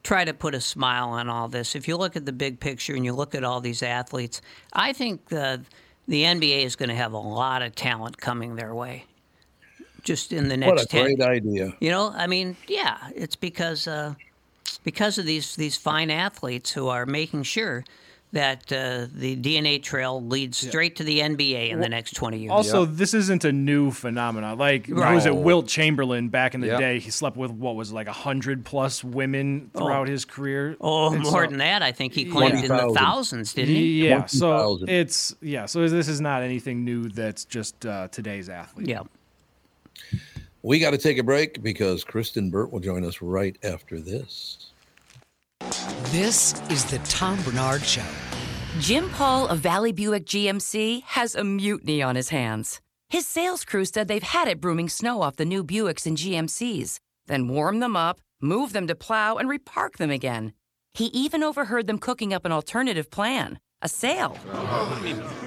[0.03, 1.75] try to put a smile on all this.
[1.75, 4.41] If you look at the big picture and you look at all these athletes,
[4.73, 5.61] I think the
[6.07, 9.05] the NBA is going to have a lot of talent coming their way.
[10.03, 11.73] Just in the next What a 10 great idea.
[11.79, 14.15] you know, I mean, yeah, it's because uh,
[14.83, 17.83] because of these these fine athletes who are making sure
[18.33, 22.51] that uh, the DNA trail leads straight to the NBA in the next twenty years.
[22.51, 24.57] Also, this isn't a new phenomenon.
[24.57, 25.35] Like, who was it?
[25.35, 26.79] Wilt Chamberlain back in the Yep.
[26.79, 26.99] day.
[26.99, 30.77] He slept with what was it, like a hundred plus women throughout his career.
[30.79, 34.07] oh, And more so- than that, I think he claimed in the thousands, didn't he?
[34.07, 37.09] Yeah, so it's yeah, so this is not anything new.
[37.09, 38.87] That's just uh, today's athlete.
[38.87, 39.01] Yeah.
[40.63, 44.60] We got to take a break because Kristyn Burtt will join us right after this.
[46.11, 48.05] This is the Tom Barnard Show.
[48.79, 52.81] Jim Paul of Valley Buick GMC has a mutiny on his hands.
[53.09, 56.99] His sales crew said they've had it brooming snow off the new Buicks and GMCs,
[57.27, 60.53] then warm them up, move them to plow, and repark them again.
[60.93, 64.37] He even overheard them cooking up an alternative plan a sale.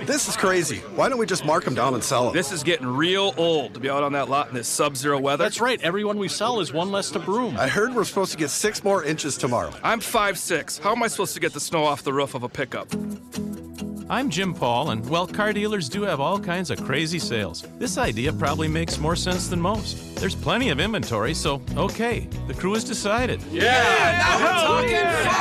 [0.07, 0.79] This is crazy.
[0.97, 2.35] Why don't we just mark them down and sell them?
[2.35, 5.21] This is getting real old to be out on that lot in this sub zero
[5.21, 5.45] weather.
[5.45, 5.81] That's right.
[5.83, 7.57] Everyone we sell is one less to broom.
[7.57, 9.73] I heard we're supposed to get six more inches tomorrow.
[9.83, 10.79] I'm five six.
[10.79, 12.89] How am I supposed to get the snow off the roof of a pickup?
[14.11, 17.65] I'm Jim Paul, and well, car dealers do have all kinds of crazy sales.
[17.79, 20.17] This idea probably makes more sense than most.
[20.17, 23.41] There's plenty of inventory, so okay, the crew has decided.
[23.51, 23.73] Yeah,
[24.19, 25.34] now we're talking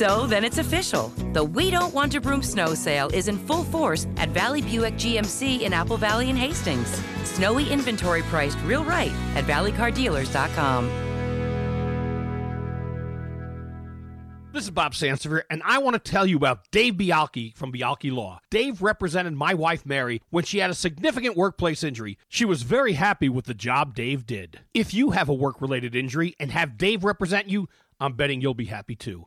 [0.00, 1.08] So then it's official.
[1.34, 4.94] The We Don't Want to Broom snow sale is in full force at Valley Buick
[4.94, 6.88] GMC in Apple Valley and Hastings.
[7.24, 10.88] Snowy inventory priced real right at valleycardealers.com.
[14.54, 18.10] This is Bob Sansevere, and I want to tell you about Dave Bialke from Bialke
[18.10, 18.40] Law.
[18.50, 22.16] Dave represented my wife Mary when she had a significant workplace injury.
[22.26, 24.60] She was very happy with the job Dave did.
[24.72, 27.68] If you have a work related injury and have Dave represent you,
[28.00, 29.26] I'm betting you'll be happy too.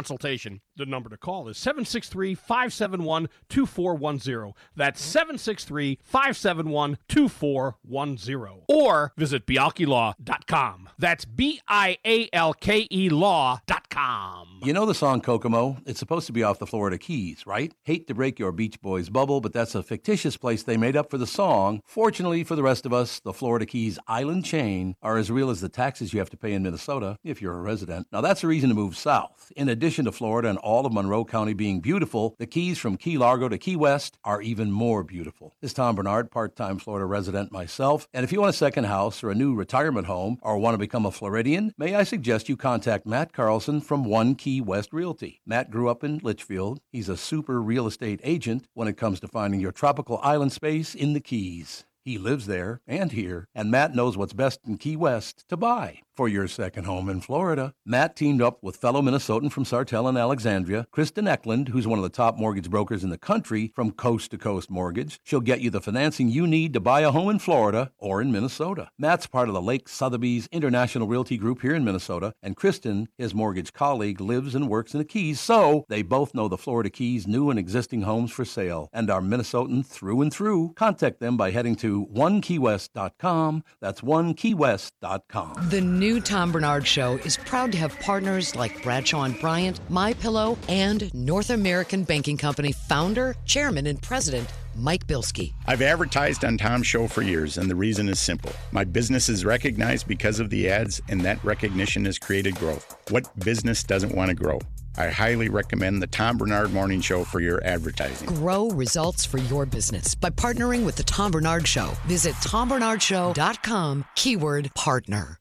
[0.01, 0.59] consultation.
[0.77, 4.53] The number to call is 763 571 2410.
[4.75, 5.11] That's mm-hmm.
[5.11, 8.63] 763 571 2410.
[8.67, 10.89] Or visit bialkelaw.com.
[10.97, 14.61] That's B I A L K E law.com.
[14.63, 15.77] You know the song Kokomo?
[15.85, 17.73] It's supposed to be off the Florida Keys, right?
[17.83, 21.09] Hate to break your Beach Boys bubble, but that's a fictitious place they made up
[21.09, 21.81] for the song.
[21.85, 25.61] Fortunately for the rest of us, the Florida Keys island chain are as real as
[25.61, 28.07] the taxes you have to pay in Minnesota if you're a resident.
[28.11, 29.51] Now that's a reason to move south.
[29.55, 33.17] In addition to Florida and all of Monroe County being beautiful, the Keys from Key
[33.17, 35.55] Largo to Key West are even more beautiful.
[35.61, 39.23] This is Tom Barnard, part-time Florida resident myself, and if you want a second house
[39.23, 42.55] or a new retirement home or want to become a Floridian, may I suggest you
[42.55, 45.41] contact Matt Carlson from One Key West Realty.
[45.45, 46.79] Matt grew up in Litchfield.
[46.91, 50.95] He's a super real estate agent when it comes to finding your tropical island space
[50.95, 51.85] in the Keys.
[52.03, 55.99] He lives there and here, and Matt knows what's best in Key West to buy
[56.15, 57.73] for your second home in Florida.
[57.85, 62.03] Matt teamed up with fellow Minnesotan from Sartell and Alexandria, Kristen Eklund, who's one of
[62.03, 65.19] the top mortgage brokers in the country from Coast to Coast Mortgage.
[65.23, 68.31] She'll get you the financing you need to buy a home in Florida or in
[68.31, 68.89] Minnesota.
[68.97, 73.33] Matt's part of the Lake Sotheby's International Realty Group here in Minnesota, and Kristen, his
[73.33, 77.25] mortgage colleague, lives and works in the Keys, so they both know the Florida Keys
[77.25, 80.73] new and existing homes for sale and are Minnesotan through and through.
[80.75, 83.63] Contact them by heading to onekeywest.com.
[83.79, 85.69] That's onekeywest.com.
[85.69, 90.13] The new Tom Barnard Show is proud to have partners like Bradshaw and Bryant, My
[90.13, 95.53] Pillow, and North American Banking Company founder, chairman, and president Mike Bilski.
[95.67, 98.51] I've advertised on Tom's show for years, and the reason is simple.
[98.71, 102.95] My business is recognized because of the ads, and that recognition has created growth.
[103.09, 104.59] What business doesn't want to grow?
[104.97, 108.27] I highly recommend the Tom Barnard Morning Show for your advertising.
[108.27, 111.93] Grow results for your business by partnering with the Tom Barnard Show.
[112.05, 115.40] Visit tombarnardshow.com, keyword partner.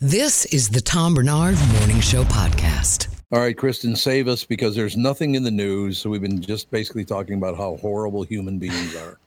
[0.00, 3.08] This is the Tom Barnard Morning Show Podcast.
[3.32, 5.96] All right, Kristyn, save us because there's nothing in the news.
[5.96, 9.18] So we've been just basically talking about how horrible human beings are.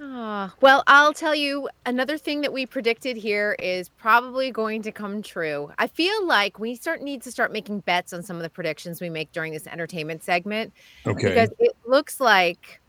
[0.00, 4.92] Uh, well, I'll tell you another thing that we predicted here is probably going to
[4.92, 5.72] come true.
[5.78, 9.00] I feel like we start need to start making bets on some of the predictions
[9.00, 10.72] we make during this entertainment segment.
[11.08, 11.30] Okay.
[11.30, 12.80] Because it looks like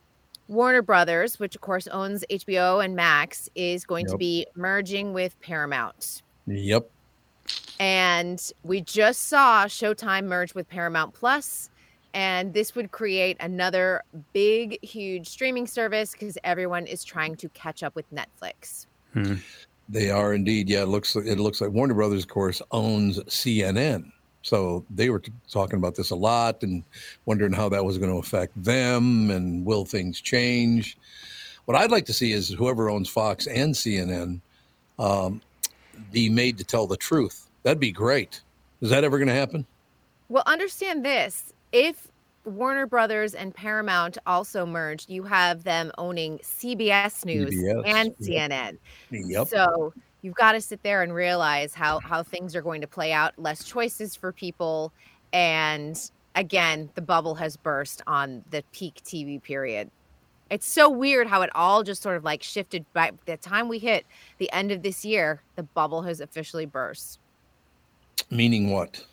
[0.48, 5.42] Warner Brothers, which of course owns HBO and Max, is going to be merging with
[5.42, 6.22] Paramount.
[6.46, 6.88] Yep.
[7.80, 11.70] And we just saw Showtime merge with Paramount Plus,
[12.14, 17.84] and this would create another big, huge streaming service because everyone is trying to catch
[17.84, 18.86] up with Netflix.
[19.88, 20.70] They are indeed.
[20.70, 24.12] Yeah, it looks it looks like Warner Brothers, of course, owns CNN.
[24.42, 26.84] So they were t- talking about this a lot and
[27.26, 30.98] wondering how that was going to affect them and will things change.
[31.66, 34.40] What I'd like to see is whoever owns Fox and CNN
[34.98, 35.42] um,
[36.12, 37.50] be made to tell the truth.
[37.64, 38.42] That'd be great.
[38.82, 39.66] Is that ever going to happen?
[40.30, 42.08] Well, understand this: if
[42.46, 48.18] Warner Brothers and Paramount also merged, you have them owning CBS News CBS, and.
[48.18, 48.78] CNN.
[49.12, 49.48] Yep.
[49.48, 53.12] So you've got to sit there and realize how how things are going to play
[53.12, 53.34] out.
[53.38, 54.92] Less choices for people,
[55.34, 56.00] and
[56.36, 59.92] again, the bubble has burst on the peak TV period.
[60.50, 62.86] It's so weird how it all just sort of like shifted.
[62.94, 64.06] By the time we hit
[64.40, 67.20] the end of this year, the bubble has officially burst.
[68.30, 69.06] Meaning what?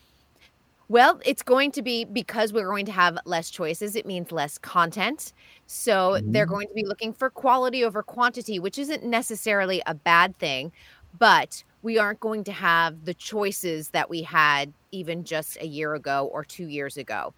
[0.89, 3.97] Well, it's going to be because we're going to have less choices.
[3.97, 5.33] It means less content.
[5.67, 6.51] So they're Mhm.
[6.51, 10.73] going to be looking for quality over quantity, which isn't necessarily a bad thing,
[11.19, 15.95] but we aren't going to have the choices that we had even just a year
[15.95, 17.35] ago or two years ago.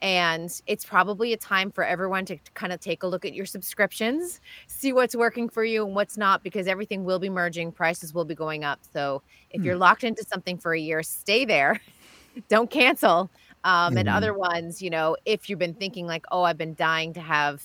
[0.00, 3.46] And it's probably a time for everyone to kind of take a look at your
[3.46, 8.12] subscriptions, see what's working for you and what's not, because everything will be merging, prices
[8.12, 8.80] will be going up.
[8.92, 9.78] So if you're Hmm.
[9.78, 11.80] locked into something for a year, stay there
[12.48, 13.30] don't cancel.
[13.64, 14.08] Um, and Mhm.
[14.08, 17.62] other ones, you know, if you've been thinking like, oh, I've been dying to have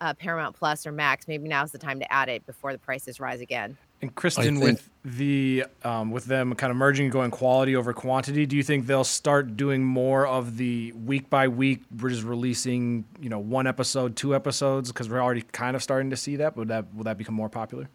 [0.00, 3.20] uh, Paramount Plus or Max, maybe now's the time to add it before the prices
[3.20, 3.78] rise again.
[4.02, 7.92] And Kristyn, think- with the um, with them kind of merging and going quality over
[7.92, 11.82] quantity, do you think they'll start doing more of the week by week?
[12.00, 16.10] We're just releasing, you know, one episode, two episodes, because we're already kind of starting
[16.10, 16.56] to see that.
[16.56, 17.88] Would that will that become more popular?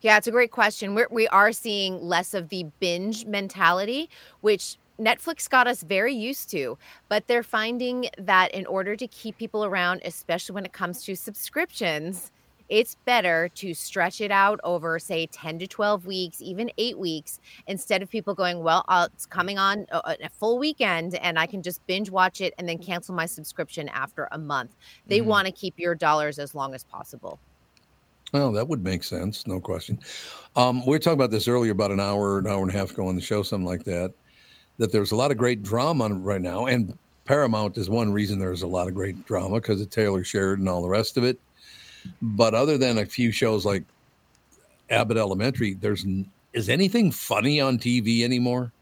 [0.00, 0.94] Yeah, it's a great question.
[0.94, 4.08] We're, we are seeing less of the binge mentality,
[4.40, 6.78] which Netflix got us very used to,
[7.08, 11.14] but they're finding that in order to keep people around, especially when it comes to
[11.14, 12.30] subscriptions,
[12.68, 17.40] it's better to stretch it out over, say, 10 to 12 weeks, even eight weeks,
[17.66, 21.46] instead of people going, Well, uh, it's coming on a, a full weekend and I
[21.46, 24.74] can just binge watch it and then cancel my subscription after a month.
[25.06, 25.26] They Mhm.
[25.26, 27.38] want to keep your dollars as long as possible.
[28.32, 30.00] Well, that would make sense, no question.
[30.56, 32.90] Um, we were talking about this earlier, about an hour, an hour and a half
[32.90, 34.12] ago on the show, something like that.
[34.78, 38.62] That there's a lot of great drama right now, and Paramount is one reason there's
[38.62, 41.38] a lot of great drama because of Taylor Sheridan and all the rest of it.
[42.22, 43.84] But other than a few shows like
[44.90, 46.04] Abbott Elementary, there's
[46.52, 48.72] is anything funny on TV anymore?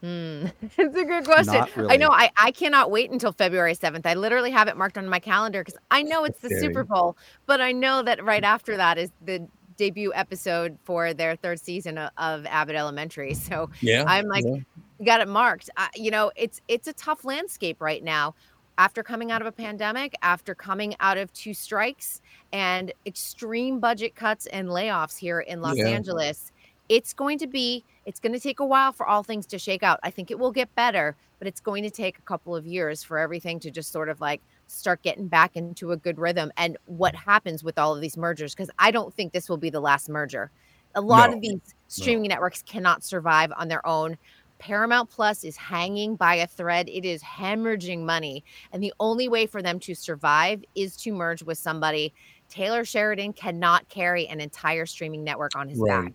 [0.00, 0.46] Hmm.
[0.76, 1.54] it's a good question.
[1.54, 2.10] Not I know.
[2.10, 4.04] I, I cannot wait until February 7th.
[4.04, 6.60] I literally have it marked on my calendar because I know it's the Okay.
[6.60, 9.46] Super Bowl, but I know that right after that is the
[9.76, 13.34] debut episode for their third season of, of Abbott Elementary.
[13.34, 14.56] So Yeah, I'm like, yeah.
[15.04, 15.70] got it marked.
[15.76, 18.34] I, you know, it's it's a tough landscape right now.
[18.76, 22.20] After coming out of a pandemic, after coming out of two strikes
[22.52, 25.86] and extreme budget cuts and layoffs here in Los Yeah.
[25.86, 26.50] Angeles,
[26.88, 29.82] it's going to be it's going to take a while for all things to shake
[29.82, 29.98] out.
[30.02, 33.02] I think it will get better, but it's going to take a couple of years
[33.02, 36.52] for everything to just sort of like start getting back into a good rhythm.
[36.56, 39.70] And what happens with all of these mergers because I don't think this will be
[39.70, 40.50] the last merger.
[40.96, 41.36] A lot No.
[41.36, 44.18] of these streaming networks cannot survive on their own.
[44.58, 46.88] Paramount Plus is hanging by a thread.
[46.88, 48.44] It is hemorrhaging money.
[48.72, 52.14] And the only way for them to survive is to merge with somebody.
[52.48, 56.12] Taylor Sheridan cannot carry an entire streaming network on his back.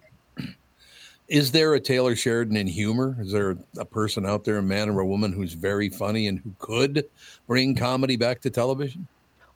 [1.28, 3.16] Is there a Taylor Sheridan in humor?
[3.20, 6.40] Is there a person out there, a man or a woman, who's very funny and
[6.40, 7.06] who could
[7.46, 9.08] bring comedy back to television?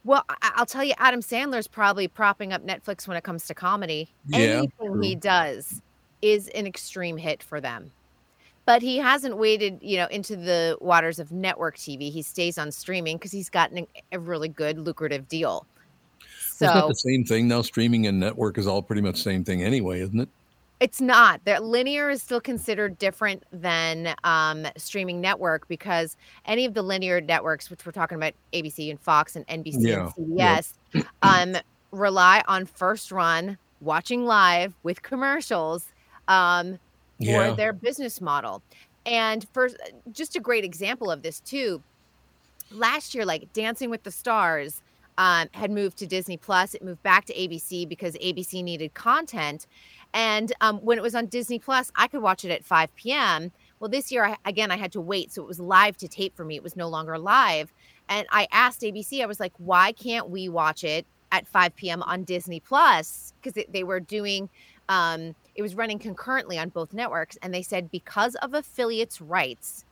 [0.04, 4.10] Well, I'll tell you, Adam Sandler's probably propping up Netflix when it comes to comedy.
[4.28, 5.82] Yeah, Anything he does
[6.22, 7.92] is an extreme hit for them.
[8.66, 12.12] But he hasn't waded, you know, into the waters of network TV.
[12.12, 15.66] He stays on streaming because he's gotten a really good, lucrative deal.
[16.22, 17.62] Well, it's not So the same thing now.
[17.62, 20.30] Streaming and network is all pretty much the same thing anyway, isn't it?
[20.80, 21.40] It's not.
[21.46, 27.22] That linear is still considered different than um, streaming network because any of the linear
[27.22, 30.60] networks, which we're talking about ABC and Fox and NBC Yeah, and yeah.
[30.94, 31.56] CBS, um,
[31.92, 35.86] rely on first run, watching live with commercials
[36.28, 36.80] um,
[37.18, 37.54] for Yeah.
[37.54, 38.62] their business model.
[39.06, 39.70] And for
[40.12, 41.82] just a great example of this too,
[42.72, 44.82] last year, like Dancing with the Stars
[45.18, 46.74] um, had moved to Disney Plus.
[46.74, 49.68] It moved back to ABC because ABC needed content.
[50.14, 53.52] And um, when it was on Disney Plus, I could watch it at 5 p.m.
[53.80, 55.32] Well, this year, I, again, I had to wait.
[55.32, 56.56] So it was live to tape for me.
[56.56, 57.72] It was no longer live.
[58.10, 62.02] And I asked ABC, I was like, why can't we watch it at 5 p.m.
[62.04, 63.34] on Disney Plus?
[63.42, 64.50] Because they were doing,
[64.90, 67.38] um, it was running concurrently on both networks.
[67.42, 69.86] And they said, because of affiliates' rights,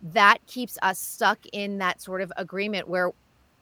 [0.00, 3.12] that keeps us stuck in that sort of agreement where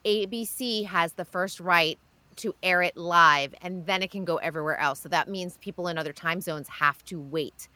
[0.05, 1.97] ABC has the first right
[2.37, 4.99] to air it live and then it can go everywhere else.
[4.99, 7.67] So that means people in other time zones have to wait.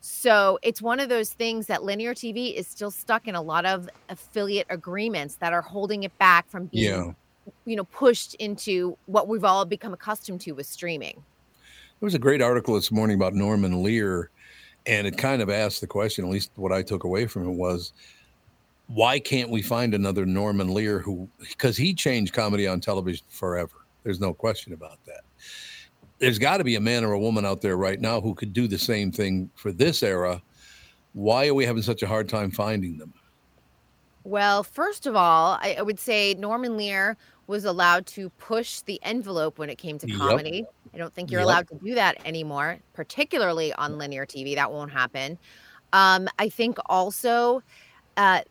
[0.00, 3.64] So it's one of those things that linear TV is still stuck in a lot
[3.64, 7.12] of affiliate agreements that are holding it back from being, Yeah.
[7.64, 11.24] you know, pushed into what we've all become accustomed to with streaming.
[12.02, 14.30] There was a great article this morning about Norman Lear,
[14.86, 17.52] and it kind of asked the question, at least what I took away from it
[17.52, 17.92] was
[18.88, 23.86] why can't we find another Norman Lear who, because he changed comedy on television forever.
[24.02, 25.20] There's no question about that.
[26.18, 28.52] There's got to be a man or a woman out there right now who could
[28.52, 30.42] do the same thing for this era.
[31.12, 33.14] Why are we having such a hard time finding them?
[34.24, 37.16] Well, first of all, I, I would say Norman Lear
[37.48, 40.42] was allowed to push the envelope when it came to Yep.
[40.46, 40.68] comedy.
[40.94, 41.40] I don't think you're Yep.
[41.40, 44.54] allowed to do that anymore, particularly on linear TV.
[44.54, 45.38] That won't happen.
[45.92, 47.62] Um, I think also
[48.16, 48.42] uh,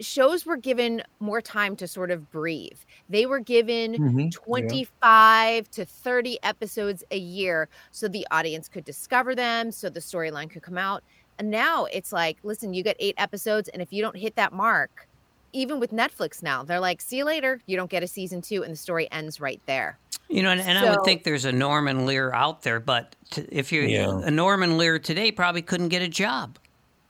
[0.00, 2.78] shows were given more time to sort of breathe.
[3.08, 4.76] They were given Mhm, yeah.
[4.84, 10.50] 25 to 30 episodes a year so the audience could discover them, so the storyline
[10.50, 11.04] could come out.
[11.38, 14.52] And now it's like, listen, you get eight episodes, and if you don't hit that
[14.52, 15.08] mark,
[15.52, 17.60] even with Netflix now, they're like, see you later.
[17.66, 19.98] You don't get a season two, and the story ends right there.
[20.28, 23.46] You know, and, and I would think there's a Norman Lear out there, but t-
[23.50, 24.20] if you're Yeah.
[24.24, 26.56] a Norman Lear today, probably couldn't get a job.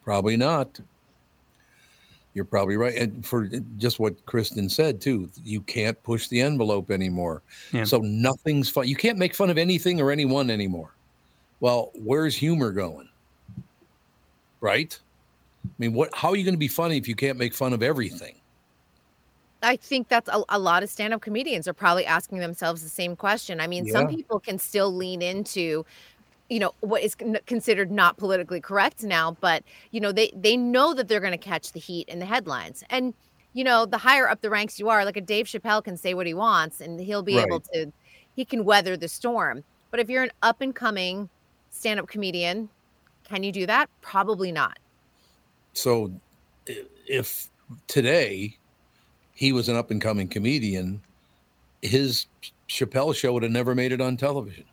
[0.05, 0.81] Probably not.
[2.33, 2.95] You're probably right.
[2.95, 7.43] And for just what Kristyn said too, you can't push the envelope anymore.
[7.73, 7.85] Yeah.
[7.85, 8.87] So nothing's fun.
[8.89, 10.95] You can't make fun of anything or anyone anymore.
[11.59, 13.09] Well, where's humor going?
[14.61, 14.99] Right?
[15.65, 17.73] I mean, what how are you going to be funny if you can't make fun
[17.73, 18.35] of everything?
[19.63, 22.89] I think that's a, a lot of stand up comedians are probably asking themselves the
[22.89, 23.61] same question.
[23.61, 25.85] I mean, some people can still lean into,
[26.49, 27.15] you know, what is
[27.47, 31.39] considered not politically correct now, but, you know, they, they know that they're going to
[31.39, 32.83] catch the heat in the headlines.
[32.89, 33.13] And,
[33.53, 36.15] you know, the higher up the ranks you are, like a Dave Chappelle can say
[36.15, 37.93] what he wants and he'll be able to,
[38.35, 39.63] he can weather the storm.
[39.91, 41.29] But if you're an up and coming
[41.71, 42.71] stand up comedian,
[43.25, 43.91] can you do that?
[44.01, 44.79] Probably not.
[45.73, 46.13] So
[47.07, 47.49] if
[47.87, 48.57] today
[49.35, 51.01] he was an up and coming comedian,
[51.83, 52.27] his
[52.69, 54.65] Chappelle show would have never made it on television.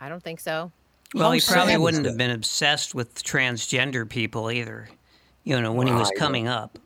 [0.00, 0.72] I don't think so.
[1.14, 4.88] Well, he probably wouldn't have been obsessed with transgender people either.
[5.44, 6.78] You know, when he was coming up,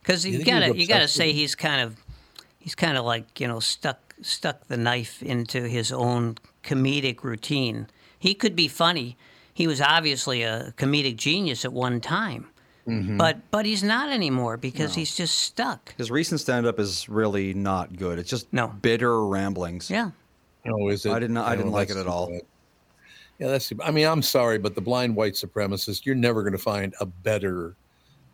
[0.00, 1.96] because You you think he was gotta you gotta say he's kind of
[2.58, 7.86] he's kind of like you know stuck stuck the knife into his own comedic routine.
[8.18, 9.16] He could be funny.
[9.52, 12.48] He was obviously a comedic genius at one time,
[12.88, 13.18] Mm-hmm.
[13.18, 15.94] but but he's not anymore because he's just stuck.
[15.98, 18.18] His recent stand-up is really not good.
[18.18, 18.68] It's just No.
[18.68, 19.90] bitter ramblings.
[19.90, 20.10] Yeah.
[20.66, 21.12] Oh, is it?
[21.12, 21.36] I didn't.
[21.36, 22.30] I didn't like it at all.
[22.30, 22.42] bad.
[23.38, 23.72] Yeah, that's.
[23.84, 27.06] I mean, I'm sorry, but the blind white supremacist, you're never going to find a
[27.06, 27.76] better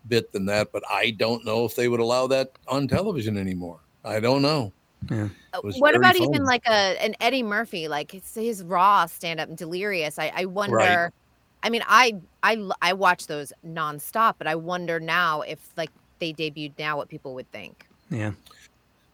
[0.08, 0.72] bit than that.
[0.72, 3.80] But I don't know if they would allow that on television anymore.
[4.04, 4.72] I don't know.
[5.10, 5.28] Yeah.
[5.62, 6.26] Was what about funny.
[6.26, 10.18] even like a an Eddie Murphy, like his, his raw stand up, delirious?
[10.18, 10.76] I, I wonder.
[10.76, 11.10] Right.
[11.64, 15.90] I mean, I I I watch those nonstop, but I wonder now if like
[16.20, 17.88] they debuted now, what people would think.
[18.10, 18.32] Yeah.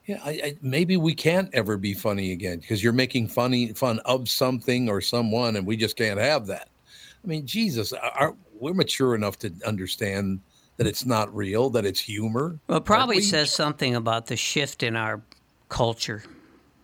[0.06, 4.00] Yeah, I, I, maybe we can't ever be funny again because you're making funny fun
[4.06, 6.68] of something or someone, and we just can't have that.
[7.22, 10.40] I mean, Jesus, are, we're mature enough to understand
[10.78, 12.58] that it's not real, that it's humor.
[12.66, 13.22] Well, it probably we?
[13.22, 15.20] says something about the shift in our
[15.68, 16.24] culture.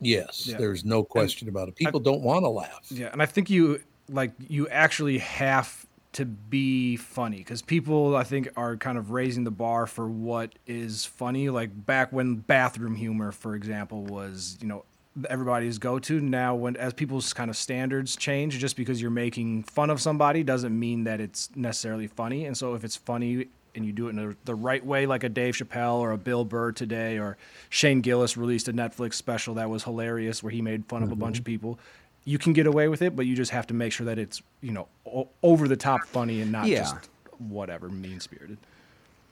[0.01, 0.59] Yes, Yeah.
[0.59, 1.75] there's no question about it.
[1.75, 2.87] People don't want to laugh.
[2.91, 8.25] Yeah, and I think you like you actually have to be funny because people I
[8.25, 11.51] think are kind of raising the bar for what is funny.
[11.51, 14.85] Like back when bathroom humor, for example, was you know
[15.29, 16.21] everybody's go to.
[16.21, 20.43] Now, when as people's kind of standards change, just because you're making fun of somebody
[20.43, 22.45] doesn't mean that it's necessarily funny.
[22.47, 25.23] And so if it's funny and you do it in the, the right way, like
[25.23, 27.37] a Dave Chappelle or a Bill Burr today, or
[27.69, 31.17] Shane Gillis released a Netflix special that was hilarious where he made fun of a
[31.17, 31.53] bunch of mm-hmm.
[31.53, 31.79] people.
[32.27, 34.43] You can get away with it, but you just have to make sure that it's
[34.61, 36.81] you know o- over the top funny and not Yeah.
[36.81, 37.09] just
[37.39, 38.59] whatever mean spirited.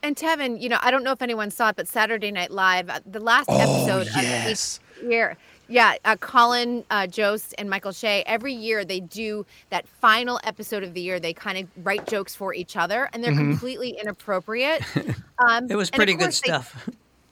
[0.01, 2.89] And Tevin, you know, I don't know if anyone saw it, but Saturday Night Live,
[2.89, 4.77] uh, the last episode Oh, yes.
[4.77, 5.35] of each year,
[5.67, 10.83] yeah, uh, Colin uh, Jost and Michael Che, every year they do that final episode
[10.83, 11.19] of the year.
[11.19, 13.49] They kind of write jokes for each other, and they're Mhm.
[13.51, 14.81] completely inappropriate.
[15.37, 16.87] Um, It was pretty good course they- stuff.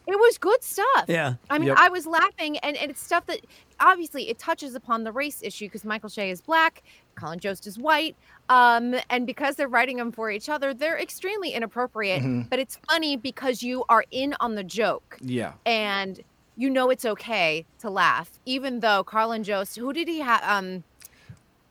[0.05, 1.05] It was good stuff.
[1.07, 1.35] Yeah.
[1.49, 1.77] I mean, Yep.
[1.79, 3.39] I was laughing, and, and it's stuff that
[3.79, 6.83] obviously it touches upon the race issue because Michael Che is black,
[7.15, 8.15] Colin Jost is white,
[8.49, 12.21] um, and because they're writing them for each other, they're extremely inappropriate.
[12.21, 12.49] Mhm.
[12.49, 15.53] But it's funny because you are in on the joke, Yeah.
[15.65, 16.19] and
[16.57, 20.41] you know it's okay to laugh, even though Colin Jost, who did he have?
[20.43, 20.83] Um,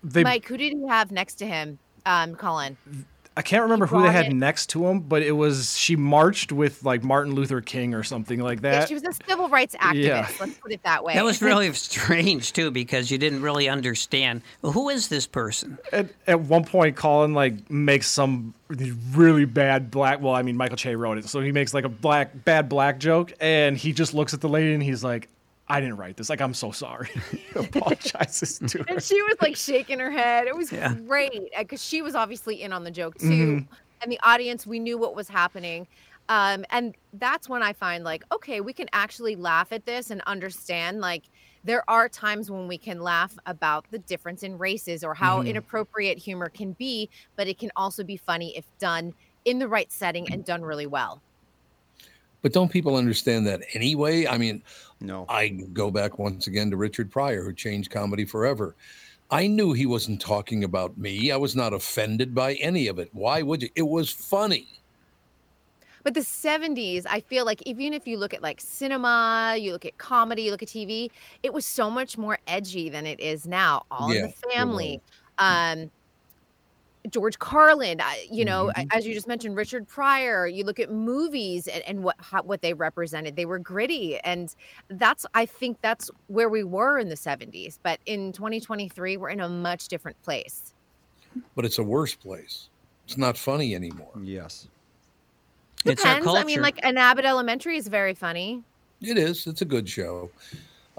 [0.02, 1.78] They, Mike, who did he have next to him?
[2.06, 2.76] Um, Colin.
[3.36, 6.52] I can't remember who they had it- next to him, but it was she marched
[6.52, 8.72] with like Martin Luther King or something like that.
[8.72, 10.04] Yeah, she was a civil rights activist.
[10.04, 10.28] Yeah.
[10.38, 11.14] Let's put it that way.
[11.14, 14.42] That was really strange too, because you didn't really understand.
[14.60, 15.78] Well, who is this person?
[15.92, 18.52] at, at one point Colin like makes some
[19.12, 21.90] really bad black well I mean Michael Che wrote it so he makes like a
[21.90, 25.28] black bad black joke and he just looks at the lady and he's like
[25.68, 29.36] I didn't write this like I'm so sorry he apologizes to her and she was
[29.40, 30.46] like shaking her head.
[30.48, 30.96] It was Yeah.
[31.06, 33.60] great because she was obviously in on the joke too.
[33.60, 33.68] Mhm.
[34.02, 35.86] And the audience, we knew what was happening.
[36.28, 40.22] Um, and that's when I find like, okay, we can actually laugh at this and
[40.22, 41.28] understand like
[41.64, 45.42] there are times when we can laugh about the difference in races or how Mhm.
[45.42, 49.12] inappropriate humor can be, but it can also be funny if done
[49.44, 51.22] in the right setting and done really well.
[52.42, 54.26] But don't people understand that anyway?
[54.26, 54.62] I mean,
[55.00, 55.26] no.
[55.28, 58.74] I go back once again to Richard Pryor, who changed comedy forever.
[59.30, 61.32] I knew he wasn't talking about me.
[61.32, 63.08] I was not offended by any of it.
[63.12, 63.70] Why would you?
[63.74, 64.68] It was funny.
[66.04, 69.84] But the 70s, I feel like even if you look at like cinema, you look
[69.84, 71.10] at comedy, you look at TV,
[71.44, 73.84] it was so much more edgy than it is now.
[73.90, 75.00] All in the family.
[75.38, 75.90] Um
[77.10, 78.00] George Carlin,
[78.30, 78.86] you know, Mhm.
[78.92, 80.46] as you just mentioned, Richard Pryor.
[80.46, 83.34] You look at movies and, and what how, what they represented.
[83.34, 84.54] They were gritty, and
[84.88, 87.78] that's I think that's where we were in the '70s.
[87.82, 90.74] But in 2023, we're in a much different place.
[91.56, 92.68] But it's a worse place.
[93.06, 94.12] It's not funny anymore.
[94.22, 94.68] Yes.
[95.84, 96.38] It's our Depends.
[96.38, 98.62] I mean, like an Abbott Elementary is very funny.
[99.00, 99.48] It is.
[99.48, 100.30] It's a good show.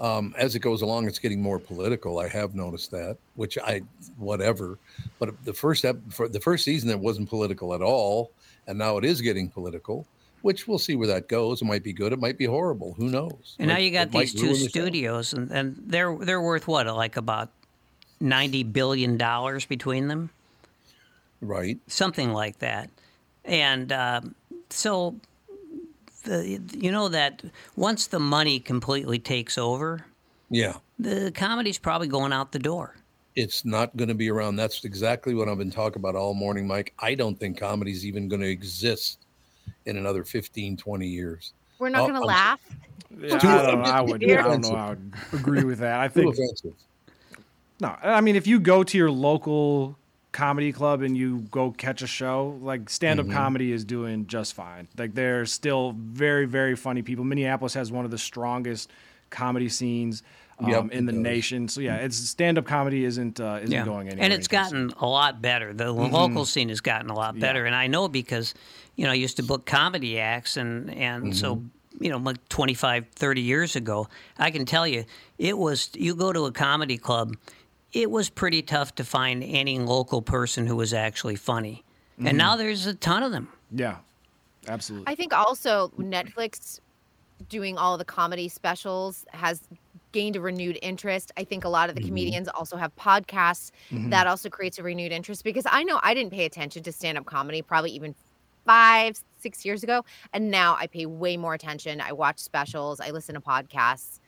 [0.00, 2.18] Um, as it goes along, it's getting more political.
[2.18, 3.82] I have noticed that, which I
[4.18, 4.78] whatever.
[5.20, 8.32] But the first ep- for the first season, it wasn't political at all,
[8.66, 10.06] and now it is getting political.
[10.42, 11.62] Which we'll see where that goes.
[11.62, 12.12] It might be good.
[12.12, 12.92] It might be horrible.
[12.98, 13.56] Who knows?
[13.58, 14.68] And now you got it these two ruin the show.
[14.68, 17.50] studios, and, and they're they're worth what, like about
[18.20, 20.28] ninety billion dollars between them,
[21.40, 21.78] right?
[21.86, 22.90] Something like that.
[23.44, 24.34] And um,
[24.70, 25.14] so,
[26.24, 27.42] the you know that
[27.76, 30.04] once the money completely takes over,
[30.50, 30.74] Yeah.
[30.98, 32.96] the comedy's probably going out the door.
[33.36, 34.54] it's not going to be around.
[34.56, 36.92] That's exactly what I've been talking about all morning, Mike.
[37.00, 39.18] I don't think comedy's even going to exist
[39.86, 41.52] in another 15, 20 years.
[41.80, 42.60] We're not Oh, going to laugh.
[43.18, 44.70] Yeah, I don't, know, I would, I don't know.
[44.74, 45.98] I would agree with that.
[46.00, 46.36] I think
[47.80, 47.96] no.
[48.02, 49.96] I mean, if you go to your local
[50.34, 53.32] comedy club and you go catch a show, like stand-up Mhm.
[53.32, 54.88] comedy is doing just fine.
[54.98, 57.24] Like they're still very, very funny people.
[57.24, 58.90] Minneapolis has one of the strongest
[59.30, 60.22] comedy scenes
[60.60, 61.20] um, Yep, in the does.
[61.20, 61.66] nation.
[61.68, 64.24] So yeah, it's stand-up comedy isn't uh, isn't going anywhere.
[64.24, 65.72] And it's gotten a lot better.
[65.72, 66.12] The Mhm.
[66.12, 67.40] local scene has gotten a lot Yeah.
[67.40, 67.64] better.
[67.64, 68.54] And I know because,
[68.94, 70.56] you know, I used to book comedy acts.
[70.56, 72.04] And, and so, Mm-hmm.
[72.04, 74.06] you know, like 25, 30 years ago,
[74.38, 75.04] I can tell you,
[75.38, 77.36] it was, you go to a comedy club,
[77.94, 81.84] it was pretty tough to find any local person who was actually funny.
[82.20, 82.28] Mhm.
[82.30, 83.48] And now there's a ton of them.
[83.70, 83.96] yeah,
[84.68, 85.10] absolutely.
[85.10, 86.80] I think also Netflix
[87.48, 89.62] doing all the comedy specials has
[90.12, 91.32] gained a renewed interest.
[91.36, 92.06] I think a lot of the Mm-hmm.
[92.06, 92.10] Mhm.
[92.10, 94.10] comedians also have podcasts Mhm.
[94.10, 97.18] that also creates a renewed interest because I know I didn't pay attention to stand
[97.18, 98.14] up comedy probably even
[98.64, 100.04] five, six years ago.
[100.32, 102.00] And now I pay way more attention.
[102.00, 104.20] I watch specials, I listen to podcasts.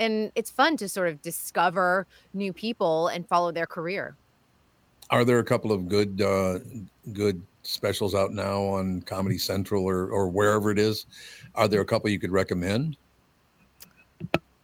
[0.00, 4.16] And it's fun to sort of discover new people and follow their career.
[5.10, 6.58] Are there a couple of good uh,
[7.12, 11.06] good specials out now on Comedy Central or, or wherever it is?
[11.54, 12.96] Are there a couple you could recommend?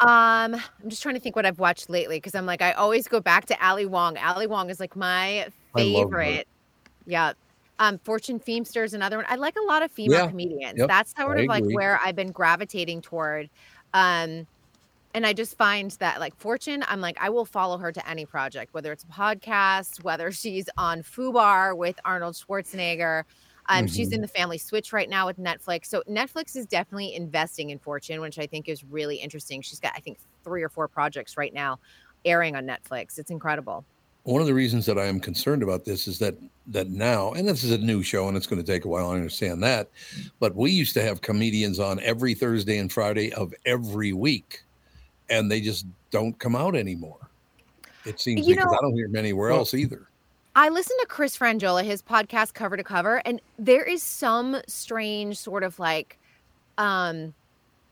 [0.00, 3.08] Um, I'm just trying to think what I've watched lately because I'm like I always
[3.08, 4.18] go back to Ali Wong.
[4.18, 6.18] Ali Wong is like my I love her.
[6.18, 6.48] favorite.
[7.06, 7.32] Yeah.
[7.78, 9.26] Um, Fortune Feemster is another one.
[9.28, 10.28] I like a lot of female Yeah.
[10.28, 10.78] comedians.
[10.78, 10.88] Yep.
[10.88, 13.48] That's sort I of like where I've been gravitating toward.
[13.94, 14.46] Um,
[15.14, 18.26] and I just find that like Fortune, I'm like, I will follow her to any
[18.26, 23.22] project, whether it's a podcast, whether she's on Fubar with Arnold Schwarzenegger.
[23.66, 24.14] Um, she's Mm-hmm.
[24.16, 25.86] in the family switch right now with Netflix.
[25.86, 29.62] So Netflix is definitely investing in Fortune, which I think is really interesting.
[29.62, 31.78] She's got, I think, three or four projects right now
[32.26, 33.18] airing on Netflix.
[33.18, 33.86] It's incredible.
[34.24, 36.34] One of the reasons that I am concerned about this is that
[36.66, 39.10] that now, and this is a new show, and it's going to take a while.
[39.10, 39.90] I understand that,
[40.40, 44.62] but we used to have comedians on every Thursday and Friday of every week,
[45.30, 47.18] and they just don't come out anymore.
[48.04, 50.08] It seems You because know- I don't hear them anywhere else either.
[50.56, 55.36] I listened to Chris Franjola, his podcast cover to cover, and there is some strange
[55.36, 56.18] sort of like,
[56.78, 57.34] um,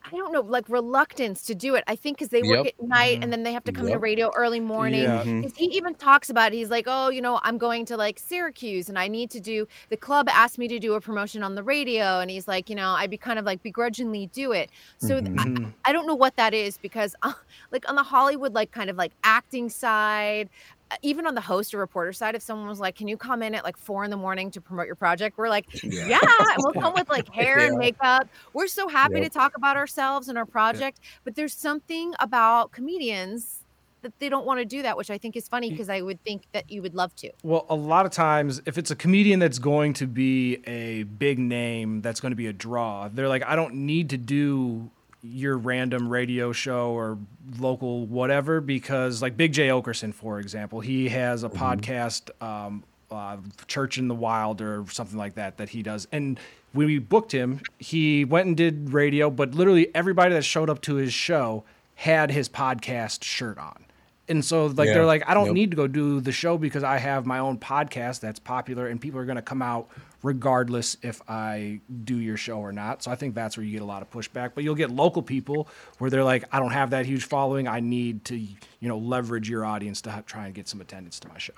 [0.05, 1.85] I don't know, like reluctance to do it.
[1.87, 2.75] I think because they work Yep.
[2.81, 3.95] at night and then they have to come Yep.
[3.95, 5.03] to radio early morning.
[5.03, 5.23] Yeah.
[5.43, 6.57] 'Cause He even talks about it.
[6.57, 9.67] He's like, oh, you know, I'm going to like Syracuse and I need to do
[9.91, 12.21] the club asked me to do a promotion on the radio.
[12.21, 14.71] And he's like, you know, I'd be kind of like begrudgingly do it.
[14.99, 15.73] So th- Mhm.
[15.85, 17.33] I, I don't know what that is because uh,
[17.71, 20.49] like on the Hollywood, like kind of like acting side,
[20.93, 23.43] Uh, even on the host or reporter side, if someone was like, "Can you come
[23.43, 26.07] in at like four in the morning to promote your project?" We're like, Yeah.
[26.09, 28.29] "Yeah,", and we'll come with like hair and makeup.
[28.53, 29.23] We're so happy Yep.
[29.25, 33.61] to talk about ourselves and our project, but there's something about comedians
[34.03, 36.23] that they don't want to do that, which I think is funny because I would
[36.25, 37.31] think that you would love to.
[37.45, 41.39] Well, a lot of times, if it's a comedian that's going to be a big
[41.39, 44.91] name, that's going to be a draw, they're like, I don't need to do
[45.23, 47.17] your random radio show or
[47.59, 53.37] local whatever because, like Big Jay Oakerson, for example, he has a podcast um, uh,
[53.69, 56.09] Church in the Wild or something like that that he does.
[56.13, 56.41] And
[56.73, 60.81] when we booked him, he went and did radio, but literally everybody that showed up
[60.83, 61.63] to his show
[61.95, 63.85] had his podcast shirt on.
[64.29, 64.95] And so like Yeah.
[64.95, 65.55] they're like, I don't Yep.
[65.55, 69.01] need to go do the show because I have my own podcast that's popular and
[69.01, 69.89] people are gonna come out
[70.23, 73.03] regardless if I do your show or not.
[73.03, 74.53] So I think that's where you get a lot of pushback.
[74.55, 75.69] But you'll get local people
[75.99, 77.67] where they're like, I don't have that huge following.
[77.69, 81.19] I need to, you know, leverage your audience to ha- try and get some attendance
[81.21, 81.55] to my show.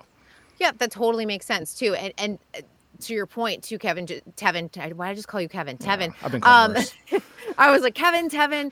[0.58, 1.94] Yeah, that totally makes sense too.
[1.94, 2.60] And and uh,
[3.00, 4.70] to your point too, Kevin, Tevin.
[4.94, 5.76] Why did I just call you Kevin?
[5.76, 6.14] Tevin.
[6.22, 6.94] I've been called worse.
[7.58, 8.70] I was like Kevin, Tevin,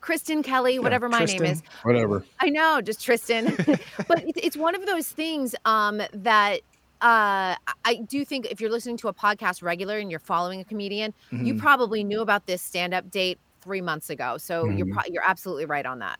[0.00, 1.62] Kristen, Kelly, whatever my name is.
[1.84, 2.24] Whatever.
[2.40, 3.54] I know, just Tristan.
[4.08, 6.60] but it- it's one of those things um, that
[7.02, 10.64] uh, I- do think if you're listening to a podcast regular and you're following a
[10.64, 11.58] comedian, you Mhm.
[11.58, 14.38] probably knew about this stand-up date three months ago.
[14.38, 14.92] So you're Mhm.
[14.92, 16.18] pro- you're absolutely right on that.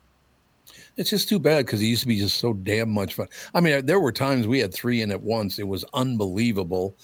[0.97, 3.29] It's just too bad because it used to be just so damn much fun.
[3.55, 5.59] I mean, there were times we had three in at once.
[5.59, 6.95] It was unbelievable.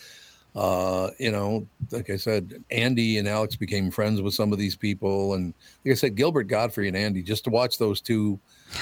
[0.57, 4.75] Uh, you know, like I said, Andy and Alex became friends with some of these
[4.75, 5.53] people, and
[5.85, 7.23] like I said, Gilbert Gottfried and Andy.
[7.23, 8.41] Just to watch those two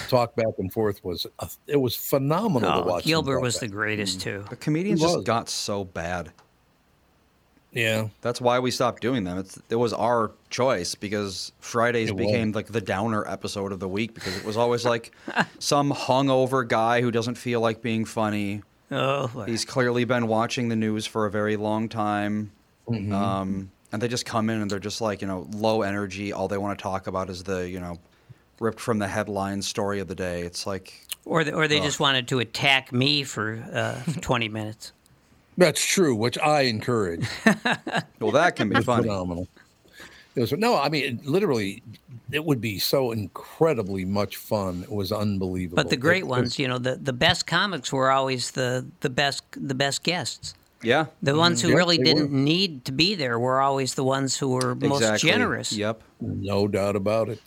[0.09, 3.05] talk back and forth was a, it was phenomenal to Oh, watch.
[3.05, 3.63] Gilbert was back.
[3.63, 4.45] the greatest too.
[4.51, 6.31] The comedians just got so bad.
[7.73, 9.37] Yeah, that's why we stopped doing them.
[9.39, 12.25] It's, it was our choice because Fridays It was.
[12.27, 15.11] became like the downer episode of the week because it was always like
[15.59, 18.63] some hungover guy who doesn't feel like being funny.
[18.95, 22.53] Oh, he's clearly been watching the news for a very long time.
[22.89, 23.13] Mm-hmm.
[23.13, 26.33] Um, and they just come in and they're just like you know low energy.
[26.33, 27.99] All they want to talk about is the you know
[28.61, 30.43] ripped from the headline story of the day.
[30.43, 31.85] It's like Or they, or they Ugh.
[31.85, 34.93] just wanted to attack me for uh, 20 minutes.
[35.57, 37.27] That's true, which I encourage.
[38.21, 39.05] well, that can be It's funny.
[39.05, 39.49] phenomenal.
[40.37, 41.83] It was no, I mean, literally,
[42.31, 44.83] it would be so incredibly much fun.
[44.83, 45.77] It was unbelievable.
[45.77, 49.11] But the great It- ones, you know, the, the best comics were always the, the
[49.11, 50.55] best the best guests.
[50.83, 51.07] Yeah.
[51.23, 51.41] The mm-hmm.
[51.41, 52.39] ones who Yeah, really didn't were.
[52.39, 55.73] need to be there were always the ones who were most generous.
[55.73, 56.03] Yep.
[56.21, 57.41] No doubt about it.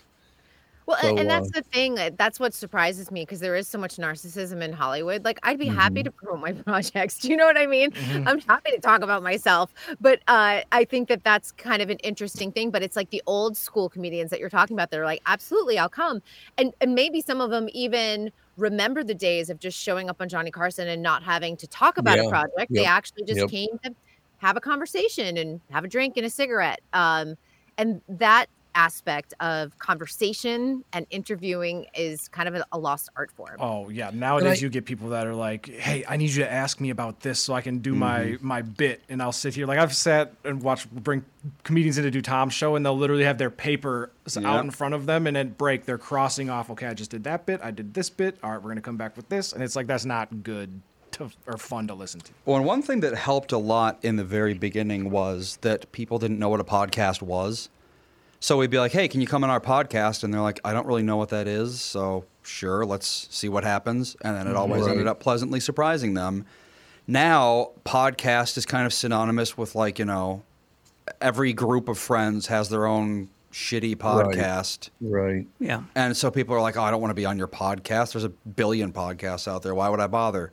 [0.88, 1.96] Well, So, and, that's uh, the thing.
[2.18, 5.26] That's what surprises me because there is so much narcissism in Hollywood.
[5.26, 6.06] Like, I'd be happy Mm-hmm.
[6.06, 7.20] to promote my projects.
[7.20, 7.90] Do you know what I mean?
[8.26, 11.98] I'm happy to talk about myself, but uh, I think that that's kind of an
[12.00, 12.72] interesting thing.
[12.72, 14.90] But it's like the old school comedians that you're talking about.
[14.90, 16.22] They're like, absolutely, I'll come,
[16.58, 20.30] and and maybe some of them even remember the days of just showing up on
[20.30, 22.32] Johnny Carson and not having to talk about a Yeah.
[22.32, 22.72] project.
[22.76, 23.48] They actually just Yep.
[23.48, 23.92] came to
[24.38, 26.80] have a conversation and have a drink and a cigarette.
[26.94, 27.36] Um,
[27.78, 28.48] and that
[28.88, 33.58] aspect of conversation and interviewing is kind of a, a lost art form.
[33.60, 36.52] Oh yeah, nowadays I- you get people that are like, "Hey, I need you to
[36.52, 38.48] ask me about this so I can do my Mm-hmm.
[38.48, 41.26] my bit," and I'll sit here like I've sat and watched bring
[41.64, 44.50] comedians in to do Tom's show, and they'll literally have their paper s- Yeah.
[44.54, 46.70] out in front of them, and at break they're crossing off.
[46.70, 47.60] Okay, I just did that bit.
[47.64, 48.38] I did this bit.
[48.44, 51.32] All right, we're gonna come back with this, and it's like that's not good to,
[51.48, 52.32] or fun to listen to.
[52.46, 56.20] Well, and one thing that helped a lot in the very beginning was that people
[56.20, 57.70] didn't know what a podcast was.
[58.40, 60.24] So we'd be like, hey, can you come on our podcast?
[60.24, 61.82] And they're like, I don't really know what that is.
[61.82, 64.16] So sure, let's see what happens.
[64.22, 64.60] And then it mm-hmm.
[64.60, 64.92] always Right.
[64.92, 66.46] ended up pleasantly surprising them.
[67.08, 70.44] Now, podcast is kind of synonymous with like, you know,
[71.22, 74.26] every group of friends has their own shitty Right.
[74.36, 74.90] podcast.
[75.02, 75.48] Right.
[75.60, 75.84] Yeah.
[75.96, 78.14] And so people are like, oh, I don't want to be on your podcast.
[78.14, 79.74] There's a billion podcasts out there.
[79.74, 80.52] Why would I bother?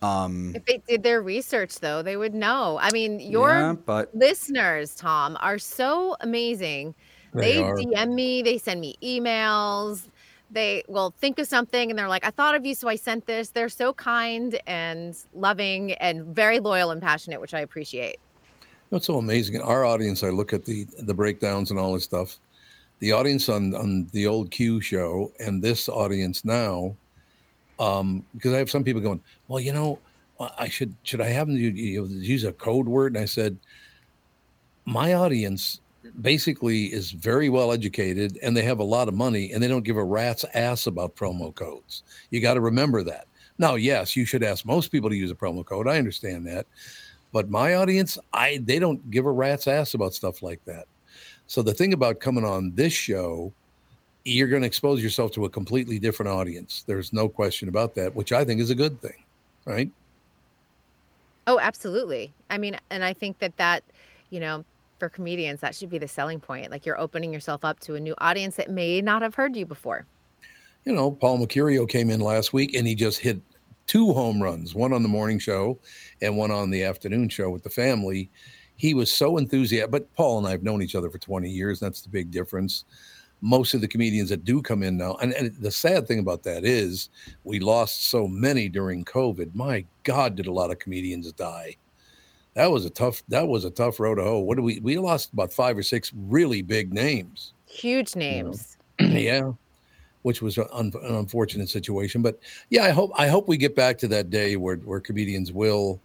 [0.00, 2.78] Um, If they did their research, though, they would know.
[2.80, 6.94] I mean, your Yeah, but- listeners, Tom, are so amazing.
[7.34, 7.62] They They.
[7.62, 10.08] DM me, they send me emails.
[10.50, 13.26] They will think of something and they're like, I thought of you, so I sent
[13.26, 13.50] this.
[13.50, 18.18] They're so kind and loving and very loyal and passionate, which I appreciate.
[18.88, 19.60] What's so amazing?
[19.60, 22.38] Our audience, I look at the the breakdowns and all this stuff.
[23.00, 26.96] The audience on on the old Q show and this audience now,
[27.78, 29.98] um, because I have some people going, well, you know,
[30.56, 33.14] I should should I have them you, use a code word?
[33.14, 33.58] And I said,
[34.84, 35.80] my audience
[36.20, 39.84] basically is very well educated and they have a lot of money and they don't
[39.84, 42.04] give a rat's ass about promo codes.
[42.30, 43.26] You got to remember that.
[43.58, 45.88] Now, yes, you should ask most people to use a promo code.
[45.88, 46.66] I understand that.
[47.32, 50.86] But my audience, I they don't give a rat's ass about stuff like that.
[51.46, 53.52] So the thing about coming on this show,
[54.28, 56.84] you're going to expose yourself to a completely different audience.
[56.86, 59.24] There's no question about that, which I think is a good thing,
[59.64, 59.90] right?
[61.46, 62.32] Oh, absolutely.
[62.50, 63.82] I mean, and I think that that,
[64.30, 64.64] you know,
[64.98, 66.70] for comedians, that should be the selling point.
[66.70, 69.64] Like you're opening yourself up to a new audience that may not have heard you
[69.64, 70.04] before.
[70.84, 73.40] You know, Paul Mecurio came in last week and he just hit
[73.86, 75.78] two home runs, one on the morning show
[76.20, 78.30] and one on the afternoon show with the family.
[78.76, 79.90] He was so enthusiastic.
[79.90, 81.80] But Paul and I have known each other for 20 years.
[81.80, 82.84] That's the big difference.
[83.40, 86.42] Most of the comedians that do come in now, and, and the sad thing about
[86.42, 87.08] that is
[87.44, 89.54] we lost so many during COVID.
[89.54, 91.76] My God, did a lot of comedians die.
[92.54, 93.22] That was a tough.
[93.28, 94.40] That was a tough road to hoe.
[94.40, 94.80] What do we?
[94.80, 97.52] We lost about five or six really big names.
[97.66, 98.76] Huge names.
[98.98, 99.52] yeah,
[100.22, 102.20] which was an, un, an unfortunate situation.
[102.20, 105.52] But yeah, I hope I hope we get back to that day where where comedians
[105.52, 106.00] will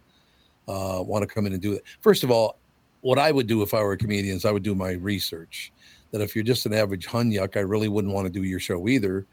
[0.68, 1.82] uh, want to come in and do it.
[2.00, 2.56] First of all,
[3.00, 5.72] what I would do if I were a comedian is I would do my research.
[6.14, 8.86] That if you're just an average hunyuck, I really wouldn't want to do your show
[8.86, 9.26] either.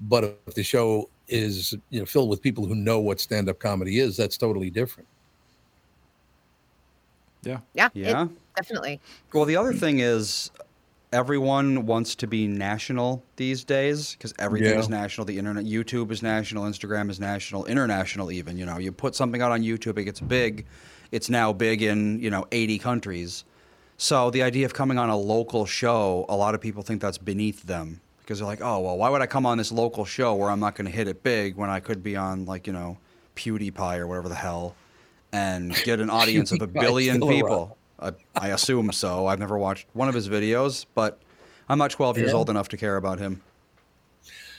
[0.00, 3.58] But if the show is you know filled with people who know what stand up
[3.58, 5.06] comedy is, that's totally different.
[7.42, 7.58] Yeah.
[7.74, 7.88] Yeah.
[7.88, 8.28] it- Yeah.
[8.56, 8.98] definitely.
[9.34, 10.50] Well, the other thing is
[11.12, 14.78] everyone wants to be national these days because everything Yeah.
[14.78, 15.26] is national.
[15.26, 18.56] The internet, YouTube is national, Instagram is national, international even.
[18.56, 20.64] You know, you put something out on YouTube, it gets big.
[21.10, 23.44] It's now big in, you know, 80 countries.
[24.02, 27.18] So the idea of coming on a local show, a lot of people think that's
[27.18, 30.34] beneath them because they're like, oh, well, why would I come on this local show
[30.34, 32.72] where I'm not going to hit it big when I could be on, like, you
[32.72, 32.98] know,
[33.36, 34.74] PewDiePie or whatever the hell
[35.32, 37.78] and get an audience of a billion people?
[38.00, 39.28] I, I assume so.
[39.28, 41.20] I've never watched one of his videos, but
[41.68, 42.38] I'm not 12 years Yeah.
[42.38, 43.40] old enough to care about him.